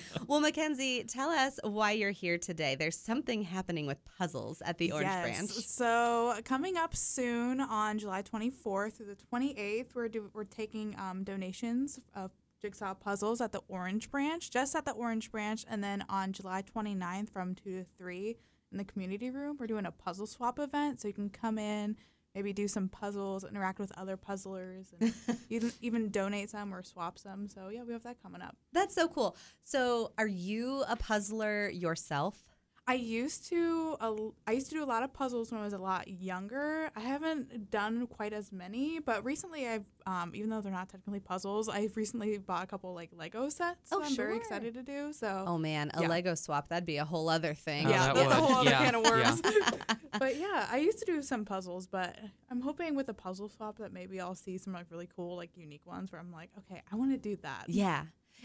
well, 0.28 0.40
Mackenzie, 0.40 1.04
tell 1.04 1.30
us 1.30 1.60
why 1.64 1.92
you're 1.92 2.12
here 2.12 2.38
today. 2.38 2.76
There's 2.76 2.98
something 2.98 3.42
happening 3.42 3.86
with 3.86 3.98
puzzles 4.18 4.62
at 4.62 4.78
the 4.78 4.92
Orange 4.92 5.10
yes. 5.10 5.24
Branch. 5.24 5.52
So 5.52 6.36
coming 6.46 6.78
up 6.78 6.96
soon 6.96 7.62
on 7.62 8.00
July 8.00 8.22
24th 8.22 8.94
through 8.94 9.08
the 9.08 9.18
28th, 9.32 9.96
we're 9.96 10.08
do, 10.08 10.30
we're 10.34 10.44
taking 10.44 10.96
um, 11.00 11.24
donations 11.24 12.00
of 12.16 12.32
jigsaw 12.62 12.94
puzzles 12.94 13.42
at 13.42 13.52
the 13.52 13.62
Orange 13.68 14.10
Branch, 14.10 14.50
just 14.50 14.76
at 14.76 14.86
the 14.86 14.92
Orange 14.92 15.32
Branch. 15.32 15.64
And 15.70 15.84
then 15.84 16.04
on 16.10 16.34
July 16.34 16.64
29th 16.64 17.30
from 17.30 17.56
2 17.56 17.64
to 17.64 17.86
3 17.98 18.36
in 18.76 18.78
the 18.78 18.92
community 18.92 19.30
room, 19.30 19.56
we're 19.58 19.68
doing 19.68 19.86
a 19.86 19.92
puzzle 19.92 20.28
swap 20.28 20.60
event. 20.60 21.00
So 21.00 21.08
you 21.08 21.14
can 21.14 21.30
come 21.30 21.58
in, 21.58 21.96
maybe 22.36 22.52
do 22.52 22.68
some 22.68 22.90
puzzles, 22.90 23.46
interact 23.46 23.80
with 23.80 23.92
other 23.98 24.18
puzzlers, 24.18 24.94
and 25.00 25.14
even, 25.50 25.72
even 25.82 26.10
donate 26.10 26.50
some 26.50 26.74
or 26.74 26.84
swap 26.84 27.18
some. 27.18 27.48
So 27.48 27.70
yeah, 27.70 27.84
we 27.84 27.94
have 27.94 28.04
that 28.04 28.22
coming 28.22 28.42
up. 28.42 28.58
That's 28.74 28.94
so 28.94 29.08
cool. 29.08 29.38
So, 29.64 30.12
are 30.18 30.28
you 30.28 30.84
a 30.90 30.98
puzzler 30.98 31.70
yourself? 31.70 32.44
I 32.88 32.94
used 32.94 33.50
to 33.50 33.98
uh, 34.00 34.14
I 34.46 34.52
used 34.52 34.70
to 34.70 34.76
do 34.76 34.84
a 34.84 34.86
lot 34.86 35.02
of 35.02 35.12
puzzles 35.12 35.52
when 35.52 35.60
I 35.60 35.64
was 35.64 35.74
a 35.74 35.80
lot 35.80 36.08
younger. 36.08 36.92
I 36.96 37.00
haven't 37.00 37.72
done 37.72 38.06
quite 38.06 38.32
as 38.32 38.52
many, 38.52 39.00
but 39.00 39.26
recently 39.26 39.68
I've 39.68 39.86
um, 40.06 40.34
even 40.36 40.52
though 40.52 40.62
they're 40.62 40.72
not 40.72 40.90
technically 40.90 41.20
puzzles, 41.20 41.68
I've 41.68 41.98
recently 41.98 42.38
bought 42.38 42.64
a 42.64 42.68
couple 42.68 42.94
like 42.94 43.10
Lego 43.12 43.50
sets. 43.50 43.90
Oh, 43.92 44.00
that 44.00 44.06
I'm 44.10 44.16
very 44.16 44.38
excited 44.38 44.76
to 44.76 44.84
do. 44.84 45.14
So 45.14 45.46
Oh 45.48 45.58
man, 45.58 45.90
a 45.96 46.04
Yeah. 46.04 46.10
Lego 46.10 46.36
swap, 46.36 46.70
that'd 46.70 46.86
be 46.86 46.98
a 46.98 47.06
whole 47.06 47.28
other 47.28 47.56
thing. 47.56 47.88
Oh, 47.88 47.90
yeah, 47.90 48.06
that 48.08 48.16
that's 48.16 48.32
a 48.32 48.36
whole 48.36 48.54
other 48.54 48.70
Yeah, 48.70 48.86
can 48.86 48.96
of 48.96 49.04
yeah. 49.04 49.10
worms. 49.10 49.42
but 50.20 50.36
yeah, 50.38 50.68
I 50.70 50.78
used 50.78 51.00
to 51.00 51.06
do 51.06 51.24
some 51.24 51.44
puzzles, 51.44 51.88
but 51.88 52.20
I'm 52.52 52.62
hoping 52.62 52.94
with 52.96 53.10
a 53.10 53.16
puzzle 53.16 53.50
swap 53.50 53.80
that 53.80 53.94
maybe 53.94 54.22
I'll 54.22 54.36
see 54.36 54.60
some 54.60 54.74
like 54.74 54.86
really 54.92 55.10
cool 55.16 55.36
like 55.36 55.50
unique 55.56 55.88
ones 55.88 56.12
where 56.12 56.22
I'm 56.22 56.32
like, 56.32 56.52
okay, 56.60 56.84
I 56.92 56.96
want 56.98 57.12
to 57.14 57.18
do 57.18 57.36
that. 57.42 57.66
Yeah. 57.68 58.04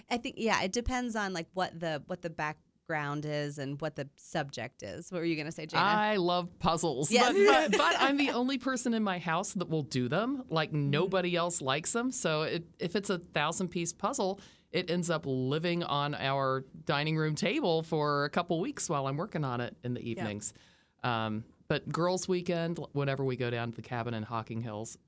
I 0.08 0.16
think 0.16 0.36
yeah, 0.38 0.62
it 0.62 0.72
depends 0.72 1.14
on 1.14 1.34
like 1.34 1.48
what 1.52 1.78
the 1.78 2.02
what 2.06 2.22
the 2.22 2.30
background 2.90 3.24
is 3.24 3.58
and 3.58 3.80
what 3.80 3.94
the 3.94 4.08
subject 4.16 4.82
is. 4.82 5.10
What 5.12 5.18
were 5.18 5.24
you 5.24 5.36
gonna 5.36 5.52
say, 5.52 5.66
Jana? 5.66 5.84
I 5.84 6.16
love 6.16 6.48
puzzles, 6.58 7.10
Yes. 7.10 7.32
but, 7.32 7.70
but, 7.70 7.78
but 7.78 7.96
I'm 8.00 8.16
the 8.16 8.30
only 8.30 8.58
person 8.58 8.94
in 8.94 9.04
my 9.04 9.18
house 9.18 9.52
that 9.54 9.68
will 9.68 9.82
do 9.84 10.08
them. 10.08 10.42
Like 10.50 10.72
nobody 10.72 11.36
else 11.36 11.62
likes 11.62 11.92
them. 11.92 12.10
So 12.10 12.42
it, 12.42 12.64
if 12.80 12.96
it's 12.96 13.10
a 13.10 13.18
thousand 13.18 13.68
piece 13.68 13.92
puzzle, 13.92 14.40
it 14.72 14.90
ends 14.90 15.08
up 15.08 15.22
living 15.24 15.84
on 15.84 16.14
our 16.16 16.64
dining 16.84 17.16
room 17.16 17.34
table 17.36 17.82
for 17.84 18.24
a 18.24 18.30
couple 18.30 18.60
weeks 18.60 18.88
while 18.88 19.06
I'm 19.06 19.16
working 19.16 19.44
on 19.44 19.60
it 19.60 19.76
in 19.84 19.94
the 19.94 20.00
evenings. 20.00 20.52
Um, 21.04 21.44
but 21.68 21.88
girls' 21.88 22.26
weekend, 22.26 22.80
whenever 22.92 23.24
we 23.24 23.36
go 23.36 23.50
down 23.50 23.70
to 23.70 23.76
the 23.76 23.82
cabin 23.82 24.14
in 24.14 24.24
Hocking 24.24 24.60
Hills, 24.60 24.98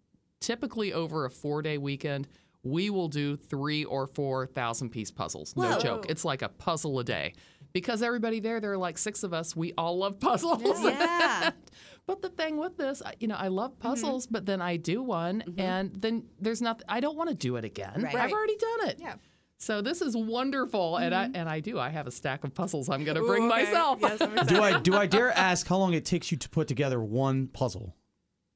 typically 0.41 0.93
over 0.93 1.25
a 1.25 1.31
four 1.31 1.63
day 1.63 1.79
weekend, 1.79 2.29
we 2.65 2.91
will 2.91 3.09
do 3.09 3.37
three 3.37 3.85
or 3.85 4.07
four 4.07 4.47
thousand 4.47 4.91
piece 4.91 5.11
puzzles. 5.11 5.57
No 5.57 5.79
joke. 5.81 6.07
It's 6.09 6.25
like 6.25 6.43
a 6.43 6.49
puzzle 6.49 6.99
a 7.01 7.05
day. 7.05 7.35
Because 7.73 8.03
everybody 8.03 8.41
there, 8.41 8.61
there 8.61 8.73
are 8.73 8.79
like 8.79 8.99
six 8.99 9.23
of 9.23 9.33
us, 9.33 9.57
we 9.57 9.73
all 9.79 9.99
love 9.99 10.21
puzzles. 10.21 10.83
Yeah. 10.83 11.51
but 12.07 12.23
the 12.23 12.29
thing 12.29 12.57
with 12.57 12.77
this, 12.77 13.03
you 13.21 13.29
know, 13.29 13.37
I 13.37 13.49
love 13.49 13.79
puzzles, 13.79 14.27
but 14.27 14.45
then 14.47 14.61
I 14.61 14.77
do 14.77 15.03
one 15.03 15.43
and 15.57 15.95
then 15.95 16.25
there's 16.41 16.61
nothing, 16.61 16.85
I 16.89 17.01
don't 17.01 17.17
want 17.17 17.31
to 17.31 17.35
do 17.35 17.57
it 17.57 17.65
again. 17.65 18.03
Right. 18.03 18.15
I've 18.15 18.33
already 18.33 18.57
done 18.57 18.89
it. 18.89 18.99
Yeah. 19.01 19.15
So 19.63 19.81
this 19.81 20.03
is 20.03 20.17
wonderful. 20.17 20.97
And 20.97 21.15
I 21.15 21.31
and 21.33 21.49
I 21.49 21.61
do. 21.61 21.79
I 21.79 21.89
have 21.91 22.09
a 22.09 22.11
stack 22.11 22.43
of 22.43 22.53
puzzles 22.53 22.89
I'm 22.89 23.05
going 23.05 23.17
to 23.17 23.23
bring 23.23 23.45
Ooh, 23.45 23.53
okay. 23.53 23.63
myself. 23.63 24.01
Yes, 24.03 24.49
Do 24.49 24.61
I 24.61 24.81
do 24.81 24.97
I 24.97 25.07
dare 25.07 25.31
ask 25.39 25.69
how 25.69 25.77
long 25.77 25.95
it 25.95 26.05
takes 26.05 26.33
you 26.33 26.39
to 26.39 26.49
put 26.49 26.67
together 26.67 27.01
one 27.01 27.47
puzzle? 27.47 27.95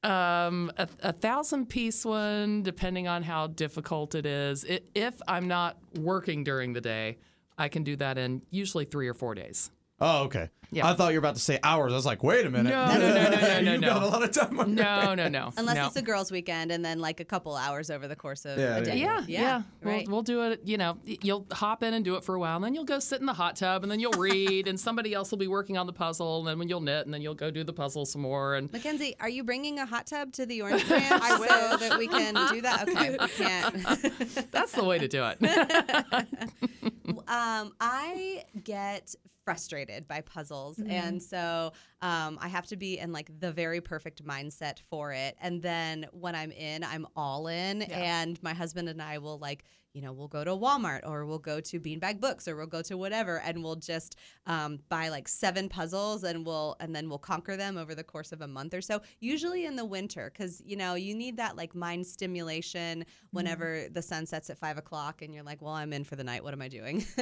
Um, 0.03 0.69
a, 0.77 0.87
a 1.01 1.13
thousand 1.13 1.67
piece 1.69 2.03
one, 2.03 2.61
depending 2.61 3.07
on 3.07 3.23
how 3.23 3.47
difficult 3.47 4.15
it 4.15 4.25
is. 4.25 4.65
I 4.69 4.81
if 4.93 5.21
I'm 5.29 5.47
not 5.47 5.77
working 5.97 6.43
during 6.43 6.73
the 6.73 6.81
day, 6.81 7.19
I 7.57 7.69
can 7.69 7.83
do 7.83 7.95
that 7.97 8.17
in 8.17 8.43
usually 8.51 8.85
three 8.85 9.07
or 9.07 9.13
four 9.13 9.33
days. 9.35 9.71
Oh, 9.99 10.23
okay. 10.25 10.49
Yeah. 10.69 10.85
I 10.85 10.95
thought 10.95 11.13
you 11.13 11.15
were 11.15 11.25
about 11.25 11.35
to 11.35 11.41
say 11.41 11.59
hours. 11.63 11.93
I 11.93 11.95
was 11.95 12.05
like, 12.05 12.23
wait 12.23 12.45
a 12.45 12.49
minute. 12.49 12.71
No, 12.71 12.85
no, 12.93 12.99
no, 12.99 13.13
no, 13.13 13.29
no, 13.29 13.61
no, 13.61 13.71
you 13.73 13.77
no. 13.79 13.87
got 13.87 14.03
a 14.03 14.07
lot 14.07 14.21
of 14.21 14.31
time. 14.31 14.59
On 14.59 14.67
your 14.75 14.83
No, 14.83 15.15
no, 15.15 15.29
no. 15.29 15.53
Unless 15.55 15.75
no. 15.77 15.87
it's 15.87 15.95
a 15.95 16.01
girls' 16.01 16.29
weekend 16.29 16.71
and 16.73 16.83
then 16.83 16.99
like 16.99 17.21
a 17.21 17.25
couple 17.25 17.55
hours 17.55 17.89
over 17.89 18.05
the 18.07 18.17
course 18.17 18.43
of 18.43 18.57
Yeah, 18.59 18.75
a 18.75 18.79
yeah. 18.79 18.83
day. 18.83 18.97
Yeah, 18.97 19.23
yeah. 19.27 19.61
Right. 19.81 20.05
We'll, 20.07 20.17
we'll 20.17 20.23
do 20.23 20.51
it. 20.51 20.61
You 20.65 20.77
know, 20.77 20.97
you'll 21.05 21.47
hop 21.53 21.83
in 21.83 21.93
and 21.93 22.03
do 22.03 22.15
it 22.15 22.23
for 22.25 22.35
a 22.35 22.39
while, 22.39 22.57
and 22.57 22.65
then 22.65 22.75
you'll 22.75 22.83
go 22.83 22.99
sit 22.99 23.21
in 23.21 23.25
the 23.25 23.33
hot 23.33 23.55
tub, 23.55 23.83
and 23.83 23.91
then 23.91 24.01
you'll 24.01 24.11
read, 24.19 24.67
and 24.67 24.77
somebody 24.77 25.13
else 25.13 25.31
will 25.31 25.37
be 25.37 25.47
working 25.47 25.77
on 25.77 25.87
the 25.87 25.93
puzzle, 25.93 26.39
and 26.39 26.47
then 26.47 26.59
when 26.59 26.67
you'll 26.67 26.81
knit, 26.81 27.05
and 27.05 27.13
then 27.13 27.21
you'll 27.21 27.33
go 27.33 27.49
do 27.49 27.63
the 27.63 27.73
puzzle 27.73 28.05
some 28.05 28.21
more. 28.21 28.55
And 28.55 28.71
Mackenzie, 28.73 29.15
are 29.21 29.29
you 29.29 29.45
bringing 29.45 29.79
a 29.79 29.85
hot 29.85 30.05
tub 30.07 30.33
to 30.33 30.45
the 30.45 30.61
Orange 30.63 30.85
Branch 30.87 31.07
so 31.23 31.77
that 31.77 31.95
we 31.97 32.07
can 32.07 32.33
do 32.53 32.61
that? 32.61 32.89
Okay, 32.89 33.11
we 33.11 33.27
can't. 33.29 34.51
that's 34.51 34.73
the 34.73 34.83
way 34.83 34.99
to 34.99 35.07
do 35.07 35.23
it. 35.23 35.41
um, 37.27 37.73
I 37.79 38.43
get 38.63 39.15
frustrated 39.47 40.05
by 40.09 40.19
puzzles, 40.19 40.77
and 40.89 41.23
so 41.23 41.71
um, 42.01 42.37
I 42.41 42.49
have 42.49 42.65
to 42.67 42.75
be 42.75 42.99
in 42.99 43.13
like 43.13 43.29
the 43.39 43.53
very 43.53 43.79
perfect 43.79 44.21
mindset 44.25 44.79
for 44.89 45.13
it. 45.13 45.37
And 45.39 45.61
then 45.61 46.05
when 46.11 46.35
I'm 46.35 46.51
in, 46.51 46.83
I'm 46.83 47.07
all 47.15 47.47
in. 47.47 47.81
And 47.83 48.43
my 48.43 48.53
husband 48.53 48.89
and 48.89 49.01
I 49.01 49.19
will 49.19 49.39
like, 49.39 49.63
you 49.97 50.03
know, 50.03 50.13
we'll 50.13 50.27
go 50.27 50.43
to 50.43 50.51
Walmart 50.51 50.99
or 51.07 51.25
we'll 51.25 51.39
go 51.39 51.59
to 51.59 51.79
Beanbag 51.79 52.21
Books 52.21 52.47
or 52.47 52.55
we'll 52.55 52.67
go 52.67 52.83
to 52.83 52.95
whatever, 52.95 53.37
and 53.37 53.63
we'll 53.63 53.77
just 53.77 54.15
um, 54.45 54.77
buy 54.89 55.09
like 55.09 55.27
seven 55.27 55.69
puzzles, 55.69 56.23
and 56.23 56.45
we'll 56.45 56.75
and 56.79 56.95
then 56.95 57.09
we'll 57.09 57.17
conquer 57.17 57.57
them 57.57 57.77
over 57.77 57.95
the 57.95 58.03
course 58.03 58.31
of 58.31 58.41
a 58.41 58.47
month 58.47 58.75
or 58.75 58.81
so. 58.81 59.01
Usually 59.19 59.65
in 59.65 59.75
the 59.75 59.85
winter, 59.85 60.31
because 60.31 60.61
you 60.63 60.77
know 60.77 60.93
you 60.93 61.15
need 61.15 61.37
that 61.37 61.57
like 61.57 61.73
mind 61.73 62.05
stimulation 62.05 63.05
whenever 63.31 63.87
the 63.91 64.03
sun 64.03 64.27
sets 64.27 64.51
at 64.51 64.59
five 64.59 64.77
o'clock, 64.77 65.23
and 65.23 65.33
you're 65.33 65.43
like, 65.43 65.63
well, 65.63 65.73
I'm 65.73 65.91
in 65.93 66.03
for 66.03 66.15
the 66.15 66.23
night. 66.23 66.43
What 66.43 66.53
am 66.53 66.61
I 66.61 66.67
doing? 66.67 67.03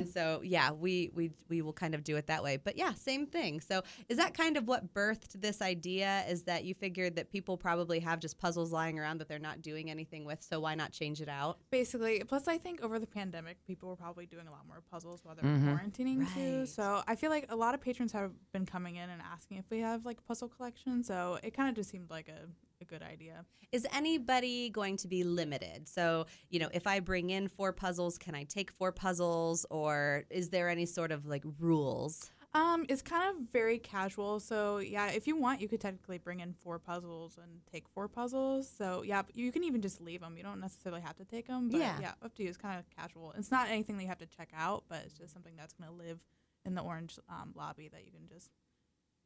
And 0.00 0.08
so 0.08 0.40
yeah, 0.42 0.72
we 0.72 1.12
we 1.14 1.30
we 1.48 1.62
will 1.62 1.72
kind 1.72 1.94
of 1.94 2.02
do 2.02 2.16
it 2.16 2.26
that 2.26 2.42
way. 2.42 2.56
But 2.56 2.76
yeah, 2.76 2.92
same 2.94 3.26
thing. 3.26 3.60
So 3.60 3.82
is 4.08 4.16
that 4.16 4.34
kind 4.34 4.56
of 4.56 4.66
what 4.66 4.92
birthed 4.92 5.40
this 5.40 5.62
idea? 5.62 6.24
Is 6.28 6.42
that 6.42 6.64
you 6.64 6.74
figured 6.74 7.14
that 7.16 7.30
people 7.30 7.56
probably 7.56 8.00
have 8.00 8.18
just 8.18 8.36
puzzles 8.36 8.72
lying 8.72 8.98
around 8.98 9.18
that 9.18 9.28
they're 9.28 9.38
not 9.38 9.62
doing 9.62 9.92
anything 9.92 10.24
with, 10.24 10.42
so 10.42 10.58
why 10.58 10.74
not 10.74 10.90
change 10.90 11.20
it 11.20 11.28
out? 11.28 11.58
Basically, 11.70 11.99
plus 12.26 12.48
I 12.48 12.58
think 12.58 12.82
over 12.82 12.98
the 12.98 13.06
pandemic, 13.06 13.62
people 13.66 13.88
were 13.88 13.96
probably 13.96 14.26
doing 14.26 14.46
a 14.46 14.50
lot 14.50 14.66
more 14.66 14.82
puzzles 14.90 15.20
while 15.22 15.34
they 15.34 15.46
were 15.46 15.54
mm-hmm. 15.54 15.74
quarantining 15.74 16.34
too. 16.34 16.66
So 16.66 17.02
I 17.06 17.14
feel 17.14 17.30
like 17.30 17.46
a 17.48 17.56
lot 17.56 17.74
of 17.74 17.80
patrons 17.80 18.12
have 18.12 18.32
been 18.52 18.66
coming 18.66 18.96
in 18.96 19.10
and 19.10 19.22
asking 19.22 19.58
if 19.58 19.64
we 19.70 19.80
have 19.80 20.04
like 20.04 20.18
a 20.18 20.22
puzzle 20.22 20.48
collection. 20.48 21.02
So 21.04 21.38
it 21.42 21.54
kind 21.54 21.68
of 21.68 21.74
just 21.74 21.90
seemed 21.90 22.10
like 22.10 22.28
a, 22.28 22.46
a 22.80 22.84
good 22.84 23.02
idea. 23.02 23.44
Is 23.72 23.86
anybody 23.92 24.70
going 24.70 24.96
to 24.98 25.08
be 25.08 25.22
limited? 25.22 25.88
So, 25.88 26.26
you 26.48 26.58
know, 26.58 26.68
if 26.72 26.86
I 26.86 27.00
bring 27.00 27.30
in 27.30 27.48
four 27.48 27.72
puzzles, 27.72 28.18
can 28.18 28.34
I 28.34 28.44
take 28.44 28.70
four 28.70 28.92
puzzles 28.92 29.66
or 29.70 30.24
is 30.30 30.50
there 30.50 30.68
any 30.68 30.86
sort 30.86 31.12
of 31.12 31.26
like 31.26 31.44
rules? 31.58 32.30
Um, 32.52 32.84
it's 32.88 33.00
kind 33.02 33.30
of 33.30 33.44
very 33.52 33.78
casual. 33.78 34.40
So 34.40 34.78
yeah, 34.78 35.08
if 35.10 35.26
you 35.28 35.36
want, 35.36 35.60
you 35.60 35.68
could 35.68 35.80
technically 35.80 36.18
bring 36.18 36.40
in 36.40 36.52
four 36.52 36.78
puzzles 36.80 37.38
and 37.40 37.60
take 37.70 37.88
four 37.88 38.08
puzzles. 38.08 38.68
So 38.68 39.02
yeah, 39.02 39.22
but 39.22 39.36
you 39.36 39.52
can 39.52 39.62
even 39.62 39.80
just 39.80 40.00
leave 40.00 40.20
them. 40.20 40.36
You 40.36 40.42
don't 40.42 40.60
necessarily 40.60 41.00
have 41.00 41.16
to 41.16 41.24
take 41.24 41.46
them. 41.46 41.68
But 41.68 41.78
Yeah. 41.80 41.98
yeah, 42.00 42.12
up 42.22 42.34
to 42.34 42.42
you. 42.42 42.48
It's 42.48 42.58
kind 42.58 42.78
of 42.78 42.84
casual. 42.90 43.32
It's 43.38 43.52
not 43.52 43.68
anything 43.68 43.96
that 43.98 44.02
you 44.02 44.08
have 44.08 44.18
to 44.18 44.26
check 44.26 44.50
out, 44.56 44.84
but 44.88 45.02
it's 45.04 45.14
just 45.16 45.32
something 45.32 45.54
that's 45.56 45.74
going 45.74 45.88
to 45.90 45.96
live 45.96 46.18
in 46.64 46.74
the 46.74 46.82
orange 46.82 47.18
um, 47.28 47.52
lobby 47.54 47.88
that 47.88 48.04
you 48.04 48.10
can 48.10 48.26
just, 48.28 48.50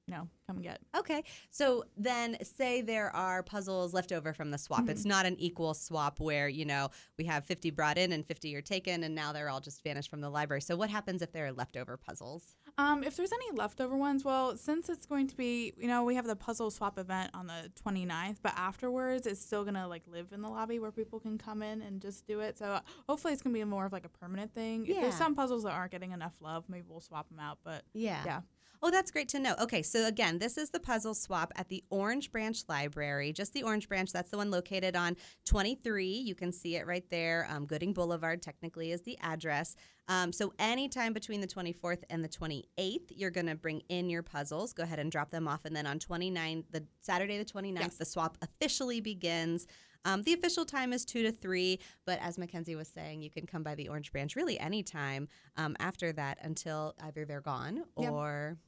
know, 0.08 0.28
come 0.46 0.60
get. 0.60 0.80
Okay. 0.96 1.24
So 1.50 1.84
then 1.96 2.36
say 2.42 2.82
there 2.82 3.14
are 3.16 3.42
puzzles 3.42 3.94
left 3.94 4.12
over 4.12 4.32
from 4.34 4.50
the 4.50 4.58
swap. 4.58 4.88
It's 4.88 5.04
not 5.04 5.24
an 5.24 5.36
equal 5.38 5.72
swap 5.72 6.20
where, 6.20 6.48
you 6.48 6.64
know, 6.64 6.90
we 7.18 7.24
have 7.24 7.44
50 7.46 7.70
brought 7.70 7.96
in 7.96 8.12
and 8.12 8.26
50 8.26 8.54
are 8.56 8.60
taken 8.62 9.02
and 9.04 9.14
now 9.14 9.32
they're 9.32 9.48
all 9.48 9.60
just 9.60 9.82
vanished 9.82 10.10
from 10.10 10.20
the 10.20 10.28
library. 10.28 10.60
So 10.60 10.76
what 10.76 10.90
happens 10.90 11.22
if 11.22 11.32
there 11.32 11.46
are 11.46 11.52
leftover 11.52 11.96
puzzles? 11.96 12.54
Um, 12.76 13.02
if 13.04 13.16
there's 13.16 13.32
any 13.32 13.56
leftover 13.56 13.96
ones, 13.96 14.24
well, 14.24 14.56
since 14.56 14.88
it's 14.88 15.06
going 15.06 15.28
to 15.28 15.36
be, 15.36 15.72
you 15.78 15.86
know, 15.88 16.04
we 16.04 16.16
have 16.16 16.26
the 16.26 16.36
puzzle 16.36 16.70
swap 16.70 16.98
event 16.98 17.30
on 17.32 17.46
the 17.46 17.70
29th, 17.82 18.36
but 18.42 18.52
afterwards 18.56 19.26
it's 19.26 19.40
still 19.40 19.62
going 19.62 19.74
to 19.74 19.86
like 19.86 20.02
live 20.06 20.32
in 20.32 20.42
the 20.42 20.48
lobby 20.48 20.78
where 20.78 20.92
people 20.92 21.18
can 21.20 21.38
come 21.38 21.62
in 21.62 21.80
and 21.80 22.02
just 22.02 22.26
do 22.26 22.40
it. 22.40 22.58
So 22.58 22.80
hopefully 23.08 23.32
it's 23.32 23.42
going 23.42 23.54
to 23.54 23.58
be 23.60 23.64
more 23.64 23.86
of 23.86 23.92
like 23.92 24.04
a 24.04 24.08
permanent 24.10 24.52
thing. 24.54 24.86
If 24.86 25.00
there's 25.00 25.14
some 25.14 25.34
puzzles 25.34 25.62
that 25.62 25.72
aren't 25.72 25.92
getting 25.92 26.10
enough 26.12 26.34
love, 26.40 26.64
maybe 26.68 26.84
we'll 26.88 27.00
swap 27.00 27.28
them 27.30 27.38
out, 27.38 27.58
but 27.64 27.84
Yeah. 27.94 28.22
yeah. 28.26 28.40
Oh, 28.86 28.90
that's 28.90 29.10
great 29.10 29.30
to 29.30 29.38
know. 29.38 29.54
Okay, 29.58 29.80
so 29.80 30.06
again, 30.06 30.38
this 30.38 30.58
is 30.58 30.68
the 30.68 30.78
puzzle 30.78 31.14
swap 31.14 31.54
at 31.56 31.70
the 31.70 31.82
Orange 31.88 32.30
Branch 32.30 32.62
Library, 32.68 33.32
just 33.32 33.54
the 33.54 33.62
Orange 33.62 33.88
Branch. 33.88 34.12
That's 34.12 34.28
the 34.28 34.36
one 34.36 34.50
located 34.50 34.94
on 34.94 35.16
23. 35.46 36.06
You 36.06 36.34
can 36.34 36.52
see 36.52 36.76
it 36.76 36.86
right 36.86 37.08
there. 37.08 37.48
Um, 37.50 37.64
Gooding 37.64 37.94
Boulevard, 37.94 38.42
technically, 38.42 38.92
is 38.92 39.00
the 39.00 39.16
address. 39.22 39.74
Um, 40.08 40.34
so, 40.34 40.52
anytime 40.58 41.14
between 41.14 41.40
the 41.40 41.46
24th 41.46 42.02
and 42.10 42.22
the 42.22 42.28
28th, 42.28 43.10
you're 43.16 43.30
going 43.30 43.46
to 43.46 43.54
bring 43.54 43.80
in 43.88 44.10
your 44.10 44.22
puzzles. 44.22 44.74
Go 44.74 44.82
ahead 44.82 44.98
and 44.98 45.10
drop 45.10 45.30
them 45.30 45.48
off. 45.48 45.64
And 45.64 45.74
then 45.74 45.86
on 45.86 45.98
29, 45.98 46.64
the 46.70 46.84
Saturday, 47.00 47.38
the 47.38 47.44
29th, 47.46 47.96
the 47.96 48.04
swap 48.04 48.36
officially 48.42 49.00
begins. 49.00 49.66
Um, 50.04 50.20
the 50.24 50.34
official 50.34 50.66
time 50.66 50.92
is 50.92 51.06
two 51.06 51.22
to 51.22 51.32
three, 51.32 51.80
but 52.04 52.18
as 52.20 52.36
Mackenzie 52.36 52.76
was 52.76 52.88
saying, 52.88 53.22
you 53.22 53.30
can 53.30 53.46
come 53.46 53.62
by 53.62 53.74
the 53.74 53.88
Orange 53.88 54.12
Branch 54.12 54.36
really 54.36 54.58
anytime 54.58 55.28
um, 55.56 55.74
after 55.80 56.12
that 56.12 56.36
until 56.42 56.94
either 57.02 57.24
they're 57.24 57.40
gone 57.40 57.84
Yep. 58.56 58.58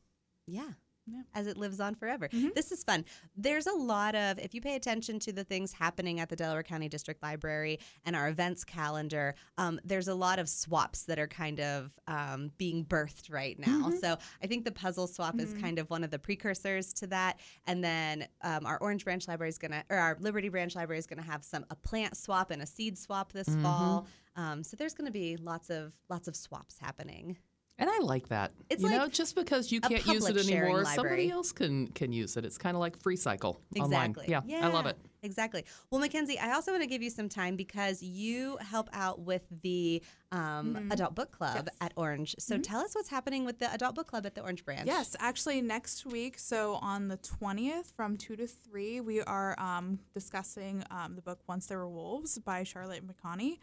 Yeah. 0.47 0.71
Yeah. 1.09 1.23
As 1.35 1.47
it 1.47 1.57
lives 1.57 1.79
on 1.79 1.95
forever. 1.95 2.29
This 2.57 2.73
is 2.73 2.83
fun. 2.83 3.05
There's 3.37 3.69
a 3.69 3.73
lot 3.73 4.17
of, 4.17 4.41
if 4.41 4.55
you 4.55 4.61
pay 4.61 4.75
attention 4.75 5.21
to 5.21 5.33
the 5.33 5.45
things 5.45 5.73
happening 5.73 6.19
at 6.19 6.29
the 6.29 6.35
Delaware 6.35 6.65
County 6.65 6.89
District 6.89 7.23
Library 7.23 7.79
and 8.05 8.17
our 8.17 8.29
events 8.29 8.65
calendar, 8.65 9.37
um, 9.57 9.79
there's 9.85 10.09
a 10.09 10.17
lot 10.17 10.41
of 10.41 10.49
swaps 10.49 11.05
that 11.05 11.21
are 11.21 11.29
kind 11.29 11.61
of 11.61 11.93
um, 12.09 12.51
being 12.59 12.85
birthed 12.85 13.33
right 13.33 13.57
now. 13.57 13.93
So 14.01 14.17
I 14.43 14.49
think 14.49 14.65
the 14.65 14.73
puzzle 14.73 15.07
swap 15.07 15.39
is 15.39 15.55
kind 15.61 15.79
of 15.79 15.89
one 15.91 16.03
of 16.03 16.11
the 16.11 16.19
precursors 16.19 16.93
to 16.95 17.07
that. 17.07 17.39
And 17.69 17.85
then 17.85 18.27
um, 18.43 18.67
our 18.67 18.79
Orange 18.79 19.05
Branch 19.05 19.29
Library 19.29 19.51
is 19.51 19.59
going 19.59 19.71
to, 19.71 19.85
or 19.89 19.99
our 19.99 20.17
Liberty 20.19 20.49
Branch 20.49 20.75
Library 20.75 20.99
is 20.99 21.07
going 21.07 21.23
to 21.23 21.31
have 21.31 21.45
some, 21.45 21.65
a 21.71 21.77
plant 21.77 22.17
swap 22.17 22.51
and 22.51 22.61
a 22.61 22.67
seed 22.67 22.99
swap 22.99 23.33
this 23.33 23.55
fall. 23.63 24.09
Um, 24.35 24.65
so 24.65 24.77
there's 24.77 24.95
going 24.95 25.07
to 25.07 25.13
be 25.13 25.37
lots 25.37 25.71
of 25.71 25.93
lots 26.11 26.27
of 26.27 26.35
swaps 26.35 26.81
happening. 26.81 27.39
And 27.79 27.91
I 27.91 27.99
like 27.99 28.29
that. 28.29 28.53
It's 28.71 28.83
you 28.83 28.89
know, 28.91 29.07
just 29.07 29.35
because 29.35 29.71
you 29.71 29.81
can't 29.81 30.07
use 30.07 30.27
it 30.29 30.37
anymore, 30.39 30.85
somebody 30.87 31.31
else 31.31 31.53
can 31.53 31.89
can 31.89 32.13
use 32.13 32.37
it. 32.37 32.45
It's 32.45 32.59
kind 32.59 32.75
of 32.75 32.81
like 32.81 32.99
free 32.99 33.17
cycle 33.17 33.61
online. 33.79 34.11
Exactly. 34.11 34.53
Yeah, 34.53 34.67
I 34.67 34.69
love 34.73 34.87
it. 34.87 34.97
Exactly. 35.23 35.65
Well, 35.91 36.01
Mackenzie, 36.01 36.39
I 36.39 36.53
also 36.53 36.71
want 36.73 36.83
to 36.83 36.89
give 36.89 37.03
you 37.03 37.11
some 37.11 37.29
time 37.29 37.57
because 37.57 38.03
you 38.03 38.57
help 38.61 38.89
out 38.93 39.21
with 39.21 39.43
the 39.63 40.03
um, 40.33 40.89
adult 40.91 41.15
book 41.15 41.31
club 41.33 41.55
Yes. 41.67 41.77
at 41.81 41.93
Orange. 41.97 42.35
So 42.39 42.59
tell 42.59 42.81
us 42.81 42.95
what's 42.95 43.09
happening 43.09 43.45
with 43.45 43.59
the 43.59 43.73
adult 43.73 43.95
book 43.95 44.09
club 44.09 44.27
at 44.27 44.35
the 44.35 44.43
Orange 44.43 44.65
branch. 44.65 44.87
Yes, 44.87 45.17
actually, 45.21 45.61
next 45.63 46.05
week, 46.05 46.39
so 46.39 46.75
on 46.83 47.09
the 47.09 47.17
20th 47.19 47.93
from 47.95 48.17
2 48.17 48.37
to 48.37 48.47
3, 48.47 49.01
we 49.01 49.23
are 49.23 49.59
um, 49.59 49.99
discussing 50.15 50.83
um, 50.91 51.15
the 51.15 51.23
book 51.23 51.41
Once 51.49 51.67
There 51.67 51.79
Were 51.79 51.89
Wolves 51.89 52.39
by 52.39 52.63
Charlotte 52.65 53.03
McConaghy. 53.07 53.59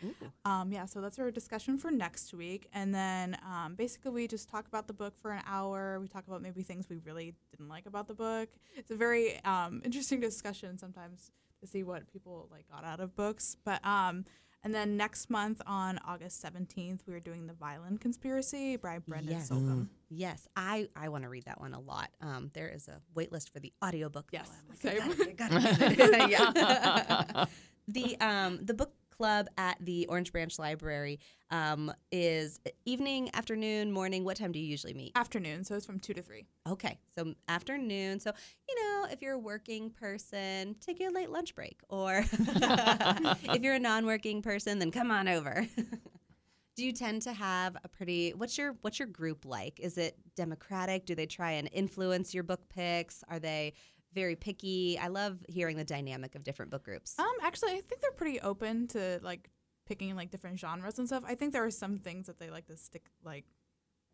Um, 0.46 0.72
yeah, 0.72 0.86
so 0.86 1.02
that's 1.02 1.20
our 1.20 1.32
discussion 1.32 1.78
for 1.78 1.92
next 1.92 2.34
week. 2.34 2.68
And 2.74 2.94
then 2.94 3.38
um, 3.46 3.76
basically, 3.76 4.12
we 4.12 4.28
just 4.28 4.50
talk 4.50 4.68
about 4.68 4.88
the 4.88 4.94
book 4.94 5.14
for 5.22 5.32
an 5.32 5.44
hour. 5.46 6.00
We 6.00 6.08
talk 6.08 6.26
about 6.28 6.42
maybe 6.42 6.64
things 6.64 6.90
we 6.90 6.98
really 7.06 7.36
didn't 7.52 7.70
like 7.70 7.86
about 7.86 8.08
the 8.08 8.14
book. 8.16 8.50
It's 8.76 8.92
a 8.92 8.96
very 8.96 9.44
um, 9.44 9.82
interesting 9.86 10.20
discussion 10.20 10.78
sometimes 10.78 11.32
to 11.64 11.68
see 11.68 11.84
what 11.84 12.12
people 12.12 12.48
like 12.52 12.66
got 12.70 12.84
out 12.84 13.00
of 13.00 13.16
books. 13.16 13.58
But 13.64 13.84
um, 13.86 14.26
and 14.64 14.74
then 14.74 14.96
next 14.96 15.30
month 15.30 15.62
on 15.66 16.00
August 16.08 16.44
17th, 16.44 17.00
we 17.08 17.14
are 17.14 17.20
doing 17.20 17.48
The 17.48 17.54
Violin 17.54 17.98
Conspiracy 17.98 18.78
by 18.78 19.00
Brendan 19.00 19.34
Yes. 19.38 19.50
Slocumb. 19.50 19.88
Yes, 20.10 20.48
I, 20.56 20.88
I 20.96 21.10
want 21.10 21.24
to 21.24 21.30
read 21.30 21.44
that 21.46 21.60
one 21.60 21.74
a 21.74 21.80
lot. 21.80 22.10
Um, 22.22 22.50
there 22.54 22.70
is 22.70 22.88
a 22.88 23.02
wait 23.16 23.32
list 23.32 23.52
for 23.52 23.60
the 23.60 23.74
audiobook. 23.84 24.26
Yes, 24.32 24.50
I'm 24.86 25.10
like, 25.10 25.28
I 25.28 25.32
gotta- 25.32 25.56
I 25.58 26.26
it. 26.26 26.30
yeah. 26.30 27.46
the 27.88 28.18
um 28.22 28.60
the 28.64 28.74
book 28.74 28.94
club 29.16 29.48
at 29.58 29.78
the 29.80 30.06
Orange 30.08 30.32
Branch 30.32 30.58
Library 30.58 31.20
um, 31.52 31.92
is 32.12 32.60
evening, 32.86 33.30
afternoon, 33.34 33.92
morning. 33.92 34.24
What 34.24 34.38
time 34.38 34.52
do 34.52 34.60
you 34.60 34.66
usually 34.66 34.94
meet? 34.94 35.12
Afternoon, 35.16 35.64
so 35.64 35.76
it's 35.76 35.86
from 35.86 36.00
2 36.00 36.14
to 36.14 36.22
3. 36.22 36.46
Okay, 36.70 37.00
so 37.16 37.34
afternoon. 37.48 38.20
So, 38.20 38.32
you 38.68 38.76
know, 38.76 39.08
if 39.12 39.22
you're 39.22 39.34
a 39.34 39.40
working 39.40 39.90
person, 39.90 40.76
take 40.82 41.00
your 41.00 41.12
late 41.12 41.30
lunch 41.30 41.54
break. 41.56 41.80
Or 41.90 42.26
if 42.32 43.62
you're 43.62 43.76
a 43.76 43.80
non 43.80 44.06
working 44.06 44.42
person, 44.42 44.80
then 44.80 44.92
come 44.92 45.12
on 45.12 45.28
over. 45.28 45.68
Do 46.76 46.84
you 46.84 46.92
tend 46.92 47.22
to 47.24 47.34
have 47.34 47.78
a 47.84 47.88
pretty 47.88 48.32
what's 48.32 48.58
your 48.58 48.76
what's 48.82 48.98
your 48.98 49.08
group 49.08 49.46
like? 49.46 49.80
Is 49.80 50.00
it 50.00 50.18
democratic? 50.36 51.06
Do 51.06 51.14
they 51.14 51.28
try 51.28 51.52
and 51.52 51.70
influence 51.72 52.34
your 52.34 52.42
book 52.42 52.68
picks? 52.68 53.24
Are 53.30 53.38
they 53.38 53.74
very 54.14 54.36
picky? 54.36 54.98
I 55.00 55.08
love 55.08 55.40
hearing 55.50 55.78
the 55.78 55.84
dynamic 55.84 56.36
of 56.36 56.44
different 56.44 56.72
book 56.72 56.84
groups. 56.84 57.18
Um, 57.18 57.26
actually, 57.42 57.72
I 57.72 57.82
think 57.82 58.02
they're 58.02 58.12
pretty 58.12 58.40
open 58.40 58.88
to 58.90 59.20
like 59.22 59.50
picking 59.86 60.16
like 60.16 60.32
different 60.32 60.60
genres 60.60 61.00
and 61.00 61.08
stuff. 61.08 61.24
I 61.28 61.36
think 61.36 61.54
there 61.54 61.64
are 61.66 61.72
some 61.72 61.98
things 61.98 62.28
that 62.28 62.40
they 62.40 62.50
like 62.50 62.68
to 62.68 62.78
stick 62.78 63.06
like 63.24 63.46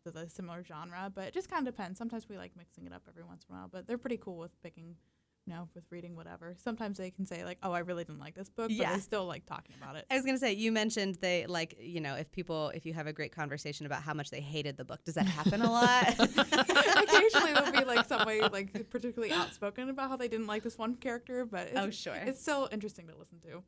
to 0.04 0.10
the 0.10 0.28
similar 0.28 0.64
genre, 0.64 1.10
but 1.14 1.24
it 1.28 1.34
just 1.34 1.50
kind 1.50 1.66
of 1.66 1.74
depends. 1.74 1.98
Sometimes 1.98 2.28
we 2.28 2.38
like 2.38 2.56
mixing 2.56 2.86
it 2.86 2.92
up 2.92 3.02
every 3.08 3.24
once 3.24 3.44
in 3.48 3.54
a 3.54 3.58
while, 3.58 3.68
but 3.70 3.86
they're 3.86 3.98
pretty 3.98 4.16
cool 4.16 4.38
with 4.38 4.60
picking, 4.62 4.96
know, 5.46 5.68
with 5.74 5.84
reading 5.90 6.14
whatever. 6.16 6.54
Sometimes 6.62 6.98
they 6.98 7.10
can 7.10 7.26
say 7.26 7.44
like, 7.44 7.58
"Oh, 7.62 7.72
I 7.72 7.80
really 7.80 8.04
didn't 8.04 8.20
like 8.20 8.34
this 8.34 8.48
book," 8.48 8.68
but 8.68 8.76
Yeah. 8.76 8.94
they 8.94 9.00
still 9.00 9.26
like 9.26 9.46
talking 9.46 9.74
about 9.80 9.96
it. 9.96 10.06
I 10.10 10.14
was 10.16 10.24
gonna 10.24 10.38
say 10.38 10.52
you 10.52 10.70
mentioned 10.72 11.16
they 11.20 11.46
like 11.46 11.76
you 11.80 12.00
know 12.00 12.14
if 12.14 12.30
people 12.30 12.68
if 12.70 12.86
you 12.86 12.94
have 12.94 13.06
a 13.06 13.12
great 13.12 13.32
conversation 13.34 13.86
about 13.86 14.02
how 14.02 14.14
much 14.14 14.30
they 14.30 14.40
hated 14.40 14.76
the 14.76 14.84
book 14.84 15.02
does 15.04 15.14
that 15.16 15.26
happen 15.26 15.60
a 15.62 15.70
lot? 15.70 16.08
Occasionally, 16.18 17.52
there'll 17.54 17.72
be 17.72 17.84
like 17.84 18.06
somebody 18.06 18.40
like 18.40 18.88
particularly 18.90 19.32
outspoken 19.32 19.88
about 19.88 20.08
how 20.10 20.16
they 20.16 20.28
didn't 20.28 20.46
like 20.46 20.62
this 20.62 20.78
one 20.78 20.94
character, 20.94 21.44
but 21.44 21.68
it's, 21.68 21.78
Oh, 21.78 21.90
sure. 21.90 22.14
it's 22.14 22.40
still 22.40 22.68
interesting 22.70 23.06
to 23.08 23.16
listen 23.16 23.40
to. 23.40 23.62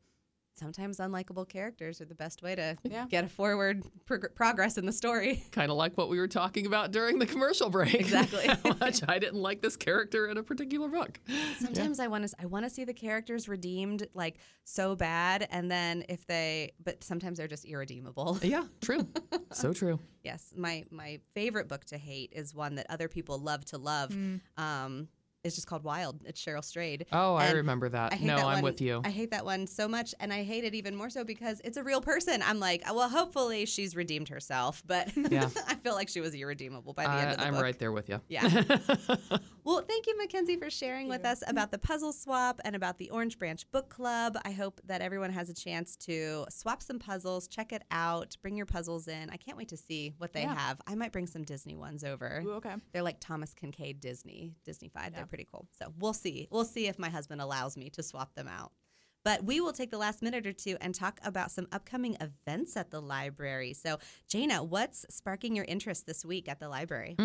Sometimes 0.55 0.97
unlikable 0.99 1.49
characters 1.49 1.99
are 1.99 2.05
the 2.05 2.13
best 2.15 2.43
way 2.43 2.53
to 2.55 2.77
Yeah. 2.83 3.05
get 3.09 3.23
a 3.23 3.27
forward 3.27 3.83
prog- 4.05 4.35
progress 4.35 4.77
in 4.77 4.85
the 4.85 4.91
story. 4.91 5.43
Kind 5.51 5.71
of 5.71 5.77
like 5.77 5.97
what 5.97 6.09
we 6.09 6.19
were 6.19 6.27
talking 6.27 6.67
about 6.67 6.91
during 6.91 7.17
the 7.17 7.25
commercial 7.25 7.69
break. 7.69 7.93
Exactly. 8.03 8.45
How 8.47 8.75
much 8.79 9.01
I 9.07 9.17
didn't 9.17 9.41
like 9.41 9.61
this 9.61 9.75
character 9.75 10.27
in 10.27 10.37
a 10.37 10.43
particular 10.43 10.87
book. 10.89 11.19
Sometimes 11.59 11.99
I 11.99 12.07
want 12.07 12.27
to 12.29 12.35
I 12.39 12.45
want 12.45 12.65
to 12.65 12.69
see 12.69 12.83
the 12.85 12.93
characters 12.93 13.47
redeemed 13.49 14.07
like 14.13 14.37
so 14.63 14.95
bad, 14.95 15.47
and 15.49 15.71
then 15.71 16.05
if 16.09 16.27
they 16.27 16.73
but 16.83 17.03
sometimes 17.03 17.37
they're 17.39 17.47
just 17.47 17.65
irredeemable. 17.65 18.37
Yeah, 18.43 18.65
true. 18.81 19.07
so 19.51 19.73
true. 19.73 19.99
Yes, 20.23 20.53
my 20.55 20.83
my 20.91 21.19
favorite 21.33 21.67
book 21.67 21.85
to 21.85 21.97
hate 21.97 22.31
is 22.33 22.53
one 22.53 22.75
that 22.75 22.85
other 22.89 23.07
people 23.07 23.39
love 23.39 23.65
to 23.65 23.77
love. 23.79 24.15
Um, 24.57 25.07
it's 25.43 25.55
just 25.55 25.67
called 25.67 25.83
Wild. 25.83 26.21
It's 26.25 26.41
Cheryl 26.41 26.63
Strayed. 26.63 27.05
Oh, 27.11 27.35
I 27.35 27.51
remember 27.51 27.89
that. 27.89 28.13
I 28.13 28.17
no, 28.17 28.37
that 28.37 28.45
I'm 28.45 28.53
one. 28.55 28.63
with 28.63 28.79
you. 28.81 29.01
I 29.03 29.09
hate 29.09 29.31
that 29.31 29.43
one 29.43 29.67
so 29.67 29.89
much, 29.89 30.15
and 30.21 30.31
I 30.31 30.43
hate 30.43 30.63
it 30.63 30.73
even 30.73 30.95
more 30.95 31.09
so 31.09 31.25
because 31.25 31.59
it's 31.65 31.75
a 31.75 31.83
real 31.83 31.99
person. 31.99 32.41
I'm 32.41 32.59
like, 32.61 32.83
well, 32.85 33.09
hopefully 33.09 33.65
she's 33.65 33.93
redeemed 33.95 34.29
herself, 34.29 34.81
but 34.85 35.11
Yeah. 35.31 35.49
I 35.67 35.75
feel 35.75 35.95
like 35.95 36.07
she 36.07 36.21
was 36.21 36.33
irredeemable 36.33 36.93
by 36.93 37.03
the 37.03 37.11
end 37.11 37.29
I, 37.29 37.31
of 37.33 37.37
the 37.39 37.45
I'm 37.45 37.53
book. 37.55 37.63
right 37.63 37.77
there 37.77 37.91
with 37.91 38.07
you. 38.07 38.21
Yeah. 38.29 38.43
well, 39.65 39.81
thank 39.87 40.07
you, 40.07 40.17
Mackenzie, 40.17 40.55
for 40.55 40.69
sharing 40.69 41.09
with 41.09 41.25
us 41.25 41.43
about 41.45 41.71
the 41.71 41.77
puzzle 41.77 42.13
swap 42.13 42.61
and 42.63 42.73
about 42.75 42.97
the 42.97 43.09
Orange 43.09 43.37
Branch 43.37 43.69
Book 43.71 43.89
Club. 43.89 44.37
I 44.45 44.51
hope 44.51 44.79
that 44.85 45.01
everyone 45.01 45.31
has 45.31 45.49
a 45.49 45.53
chance 45.53 45.97
to 45.97 46.45
swap 46.49 46.81
some 46.81 46.99
puzzles, 46.99 47.49
check 47.49 47.73
it 47.73 47.83
out, 47.91 48.37
bring 48.41 48.55
your 48.55 48.65
puzzles 48.65 49.09
in. 49.09 49.29
I 49.29 49.35
can't 49.37 49.57
wait 49.57 49.67
to 49.69 49.77
see 49.77 50.13
what 50.19 50.31
they 50.31 50.41
Yeah. 50.43 50.55
have. 50.55 50.79
I 50.87 50.95
might 50.95 51.11
bring 51.11 51.27
some 51.27 51.43
Disney 51.43 51.75
ones 51.75 52.05
over. 52.05 52.41
Ooh, 52.45 52.53
okay. 52.53 52.75
They're 52.93 53.03
like 53.03 53.19
Thomas 53.19 53.53
Kinkade 53.53 53.99
Disney, 53.99 54.53
Disneyfied. 54.65 55.11
They're 55.11 55.21
Yeah. 55.23 55.25
Pretty 55.33 55.47
cool. 55.51 55.67
So 55.79 55.91
we'll 55.97 56.13
see. 56.13 56.47
We'll 56.51 56.63
see 56.63 56.85
if 56.85 56.99
my 56.99 57.09
husband 57.09 57.41
allows 57.41 57.75
me 57.75 57.89
to 57.89 58.03
swap 58.03 58.35
them 58.35 58.47
out. 58.47 58.71
But 59.25 59.43
we 59.43 59.59
will 59.61 59.73
take 59.73 59.89
the 59.89 59.97
last 59.97 60.21
minute 60.21 60.45
or 60.45 60.53
two 60.53 60.77
and 60.79 60.93
talk 60.93 61.19
about 61.23 61.49
some 61.49 61.67
upcoming 61.71 62.15
events 62.21 62.77
at 62.77 62.91
the 62.91 63.01
library. 63.01 63.73
So, 63.73 63.97
Jana, 64.27 64.63
what's 64.63 65.07
sparking 65.09 65.55
your 65.55 65.65
interest 65.65 66.05
this 66.05 66.23
week 66.23 66.47
at 66.47 66.59
the 66.59 66.69
library? 66.69 67.15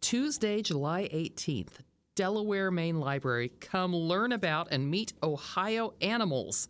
Tuesday, 0.00 0.62
July 0.62 1.10
18th, 1.12 1.80
Delaware 2.14 2.70
Main 2.70 3.00
Library. 3.00 3.50
Come 3.60 3.94
learn 3.94 4.32
about 4.32 4.68
and 4.70 4.90
meet 4.90 5.12
Ohio 5.22 5.92
animals. 6.00 6.68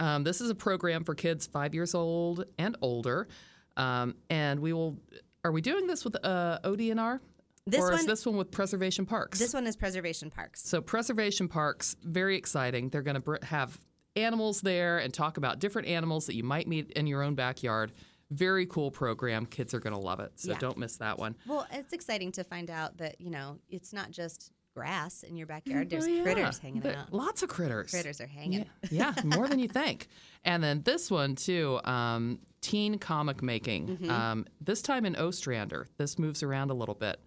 Um, 0.00 0.24
this 0.24 0.40
is 0.40 0.48
a 0.48 0.54
program 0.54 1.04
for 1.04 1.14
kids 1.14 1.46
five 1.46 1.74
years 1.74 1.94
old 1.94 2.46
and 2.58 2.74
older. 2.80 3.28
Um, 3.76 4.14
and 4.30 4.60
we 4.60 4.72
will, 4.72 4.96
are 5.44 5.52
we 5.52 5.60
doing 5.60 5.86
this 5.86 6.06
with 6.06 6.16
uh, 6.24 6.58
ODNR? 6.64 7.20
This 7.66 7.80
or 7.80 7.92
is 7.92 7.98
one- 8.00 8.06
this 8.06 8.26
one 8.26 8.36
with 8.36 8.50
Preservation 8.50 9.06
Parks? 9.06 9.38
This 9.38 9.54
one 9.54 9.66
is 9.66 9.76
Preservation 9.76 10.30
Parks. 10.30 10.62
So 10.66 10.80
preservation 10.80 11.46
parks, 11.48 11.96
very 12.02 12.36
exciting. 12.36 12.88
They're 12.88 13.02
going 13.02 13.14
to 13.14 13.20
br- 13.20 13.36
have 13.44 13.78
animals 14.16 14.60
there 14.60 14.98
and 14.98 15.14
talk 15.14 15.36
about 15.36 15.58
different 15.60 15.88
animals 15.88 16.26
that 16.26 16.34
you 16.34 16.42
might 16.42 16.66
meet 16.66 16.90
in 16.92 17.06
your 17.06 17.22
own 17.22 17.34
backyard. 17.34 17.92
Very 18.30 18.66
cool 18.66 18.90
program. 18.90 19.46
Kids 19.46 19.74
are 19.74 19.80
going 19.80 19.94
to 19.94 19.98
love 20.00 20.18
it. 20.20 20.32
So 20.36 20.52
Yeah. 20.52 20.58
don't 20.58 20.76
miss 20.76 20.96
that 20.96 21.18
one. 21.18 21.36
Well, 21.46 21.66
it's 21.72 21.92
exciting 21.92 22.32
to 22.32 22.44
find 22.44 22.68
out 22.68 22.96
that, 22.98 23.20
you 23.20 23.30
know, 23.30 23.58
it's 23.68 23.92
not 23.92 24.10
just 24.10 24.50
grass 24.74 25.22
in 25.22 25.36
your 25.36 25.46
backyard. 25.46 25.88
There's 25.90 26.04
Oh, 26.04 26.08
yeah. 26.08 26.22
critters 26.22 26.58
hanging 26.58 26.80
There- 26.80 26.96
out. 26.96 27.12
Lots 27.12 27.42
of 27.42 27.48
critters. 27.50 27.90
Critters 27.90 28.20
are 28.22 28.26
hanging. 28.26 28.66
Yeah, 28.90 29.12
yeah, 29.16 29.22
more 29.24 29.46
than 29.46 29.58
you 29.60 29.68
think. 29.68 30.08
And 30.44 30.64
then 30.64 30.82
this 30.82 31.10
one 31.10 31.36
too, 31.36 31.78
um, 31.84 32.40
teen 32.62 32.98
comic 32.98 33.40
making. 33.42 33.86
Mm-hmm. 33.88 34.10
Um, 34.10 34.46
this 34.60 34.80
time 34.82 35.04
in 35.04 35.14
Ostrander. 35.14 35.86
This 35.98 36.18
moves 36.18 36.42
around 36.42 36.70
a 36.70 36.74
little 36.74 36.94
bit, 36.94 37.20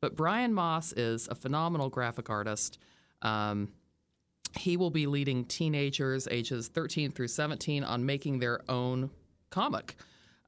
but 0.00 0.16
Brian 0.16 0.54
Moss 0.54 0.92
is 0.92 1.28
a 1.28 1.34
phenomenal 1.34 1.88
graphic 1.88 2.30
artist. 2.30 2.78
Um, 3.22 3.72
he 4.56 4.76
will 4.76 4.90
be 4.90 5.06
leading 5.06 5.44
teenagers 5.44 6.26
ages 6.30 6.68
13 6.68 7.12
through 7.12 7.28
17 7.28 7.84
on 7.84 8.06
making 8.06 8.38
their 8.38 8.60
own 8.68 9.10
comic. 9.50 9.96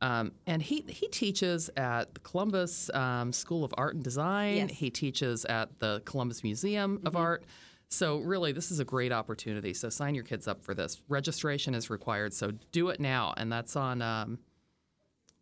Um, 0.02 0.32
and 0.46 0.62
he, 0.62 0.84
he 0.88 1.08
teaches 1.08 1.68
at 1.76 2.14
the 2.14 2.20
Columbus 2.20 2.90
um, 2.94 3.32
School 3.32 3.64
of 3.64 3.74
Art 3.76 3.94
and 3.94 4.02
Design. 4.02 4.56
Yes. 4.56 4.70
He 4.70 4.90
teaches 4.90 5.44
at 5.44 5.78
the 5.78 6.00
Columbus 6.06 6.42
Museum 6.42 7.00
of 7.04 7.16
Art. 7.16 7.44
So, 7.92 8.18
really, 8.18 8.52
this 8.52 8.70
is 8.70 8.78
a 8.78 8.84
great 8.84 9.12
opportunity. 9.12 9.74
So, 9.74 9.88
sign 9.88 10.14
your 10.14 10.24
kids 10.24 10.46
up 10.46 10.62
for 10.62 10.74
this. 10.74 11.02
Registration 11.08 11.74
is 11.74 11.90
required, 11.90 12.32
so 12.32 12.52
do 12.72 12.88
it 12.88 13.00
now. 13.00 13.34
And 13.36 13.52
that's 13.52 13.74
on. 13.76 14.00
Um, 14.00 14.38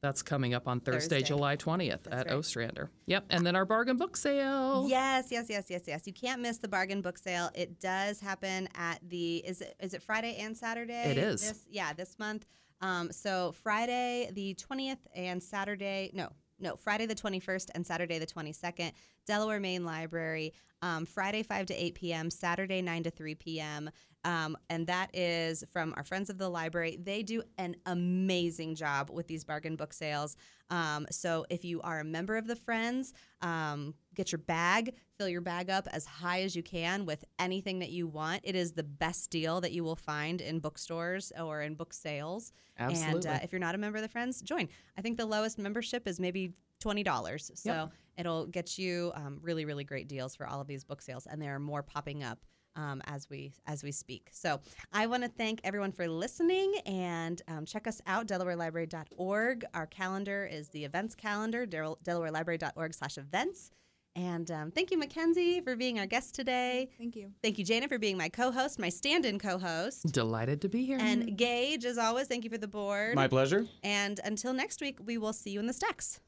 that's 0.00 0.22
coming 0.22 0.54
up 0.54 0.68
on 0.68 0.80
Thursday, 0.80 1.16
Thursday. 1.16 1.22
July 1.22 1.56
20th 1.56 2.06
at 2.10 2.26
right. 2.26 2.32
Ostrander. 2.32 2.90
Yep. 3.06 3.26
And 3.30 3.44
then 3.44 3.56
our 3.56 3.64
bargain 3.64 3.96
book 3.96 4.16
sale. 4.16 4.86
Yes, 4.88 5.28
yes, 5.30 5.46
yes, 5.48 5.66
yes, 5.68 5.82
yes. 5.86 6.06
You 6.06 6.12
can't 6.12 6.40
miss 6.40 6.58
the 6.58 6.68
bargain 6.68 7.02
book 7.02 7.18
sale. 7.18 7.50
It 7.54 7.80
does 7.80 8.20
happen 8.20 8.68
at 8.74 9.00
the 9.08 9.38
is 9.38 9.60
it 9.60 9.74
is 9.80 9.94
it 9.94 10.02
Friday 10.02 10.36
and 10.38 10.56
Saturday? 10.56 11.10
It 11.10 11.18
is. 11.18 11.46
This, 11.46 11.66
yeah, 11.68 11.92
this 11.92 12.18
month. 12.18 12.46
Um, 12.80 13.10
so 13.10 13.52
Friday 13.52 14.30
the 14.32 14.54
twentieth 14.54 15.04
and 15.14 15.42
Saturday 15.42 16.10
no 16.14 16.30
no 16.60 16.76
Friday 16.76 17.06
the 17.06 17.14
twenty 17.14 17.40
first 17.40 17.70
and 17.74 17.84
Saturday 17.84 18.18
the 18.18 18.26
twenty 18.26 18.52
second. 18.52 18.92
Delaware 19.26 19.60
Main 19.60 19.84
Library. 19.84 20.54
Um, 20.80 21.06
Friday 21.06 21.42
five 21.42 21.66
to 21.66 21.74
eight 21.74 21.94
p.m. 21.94 22.30
Saturday 22.30 22.82
nine 22.82 23.02
to 23.02 23.10
three 23.10 23.34
p.m. 23.34 23.90
Um, 24.24 24.56
and 24.68 24.86
that 24.88 25.10
is 25.14 25.64
from 25.72 25.94
our 25.96 26.02
friends 26.02 26.28
of 26.28 26.38
the 26.38 26.48
library. 26.48 26.98
They 27.00 27.22
do 27.22 27.42
an 27.56 27.76
amazing 27.86 28.74
job 28.74 29.10
with 29.10 29.28
these 29.28 29.44
bargain 29.44 29.76
book 29.76 29.92
sales. 29.92 30.36
Um, 30.70 31.06
so 31.10 31.46
if 31.48 31.64
you 31.64 31.80
are 31.82 32.00
a 32.00 32.04
member 32.04 32.36
of 32.36 32.46
the 32.46 32.56
Friends, 32.56 33.14
um, 33.40 33.94
get 34.14 34.32
your 34.32 34.40
bag, 34.40 34.94
fill 35.16 35.28
your 35.28 35.40
bag 35.40 35.70
up 35.70 35.86
as 35.92 36.04
high 36.04 36.42
as 36.42 36.54
you 36.56 36.62
can 36.62 37.06
with 37.06 37.24
anything 37.38 37.78
that 37.78 37.90
you 37.90 38.06
want. 38.06 38.40
It 38.44 38.56
is 38.56 38.72
the 38.72 38.82
best 38.82 39.30
deal 39.30 39.60
that 39.62 39.72
you 39.72 39.84
will 39.84 39.96
find 39.96 40.40
in 40.40 40.58
bookstores 40.58 41.32
or 41.40 41.62
in 41.62 41.74
book 41.74 41.94
sales. 41.94 42.52
And 42.76 42.92
Absolutely. 42.92 43.30
uh, 43.30 43.38
if 43.42 43.52
you're 43.52 43.60
not 43.60 43.76
a 43.76 43.78
member 43.78 43.96
of 43.96 44.02
the 44.02 44.08
Friends, 44.08 44.42
join. 44.42 44.68
I 44.96 45.00
think 45.00 45.16
the 45.16 45.26
lowest 45.26 45.58
membership 45.58 46.06
is 46.06 46.20
maybe 46.20 46.52
twenty 46.80 47.02
dollars. 47.02 47.50
So 47.54 47.72
Yep. 47.72 47.92
it'll 48.18 48.46
get 48.46 48.78
you 48.78 49.12
um, 49.14 49.38
really, 49.42 49.64
really 49.64 49.84
great 49.84 50.08
deals 50.08 50.34
for 50.36 50.46
all 50.46 50.60
of 50.60 50.66
these 50.66 50.84
book 50.84 51.02
sales, 51.02 51.26
and 51.26 51.40
there 51.42 51.54
are 51.54 51.60
more 51.60 51.82
popping 51.82 52.22
up. 52.22 52.38
Um, 52.76 53.02
as 53.06 53.28
we 53.28 53.52
as 53.66 53.82
we 53.82 53.90
speak, 53.90 54.28
so 54.30 54.60
I 54.92 55.06
want 55.08 55.24
to 55.24 55.28
thank 55.28 55.60
everyone 55.64 55.90
for 55.90 56.06
listening 56.06 56.76
and 56.86 57.42
um, 57.48 57.64
check 57.64 57.88
us 57.88 58.00
out 58.06 58.28
DelawareLibrary.org. 58.28 59.64
Our 59.74 59.86
calendar 59.86 60.46
is 60.48 60.68
the 60.68 60.84
events 60.84 61.16
calendar 61.16 61.66
Del- 61.66 61.98
DelawareLibrary.org/events. 62.04 63.70
And 64.14 64.50
um, 64.50 64.70
thank 64.72 64.90
you, 64.90 64.98
Mackenzie, 64.98 65.60
for 65.60 65.76
being 65.76 65.98
our 66.00 66.06
guest 66.06 66.34
today. 66.34 66.90
Thank 66.98 67.14
you. 67.16 67.30
Thank 67.42 67.58
you, 67.58 67.64
Jana, 67.64 67.86
for 67.88 67.98
being 67.98 68.16
my 68.16 68.28
co-host, 68.28 68.78
my 68.78 68.88
stand-in 68.88 69.38
co-host. 69.38 70.12
Delighted 70.12 70.60
to 70.62 70.68
be 70.68 70.84
here. 70.84 70.98
And 71.00 71.36
Gage, 71.36 71.84
as 71.84 71.98
always, 71.98 72.26
thank 72.28 72.42
you 72.44 72.50
for 72.50 72.58
the 72.58 72.66
board. 72.68 73.14
My 73.14 73.28
pleasure. 73.28 73.66
and 73.84 74.18
until 74.24 74.52
next 74.52 74.80
week, 74.80 74.98
we 75.04 75.18
will 75.18 75.32
see 75.32 75.50
you 75.50 75.60
in 75.60 75.66
the 75.66 75.72
stacks. 75.72 76.20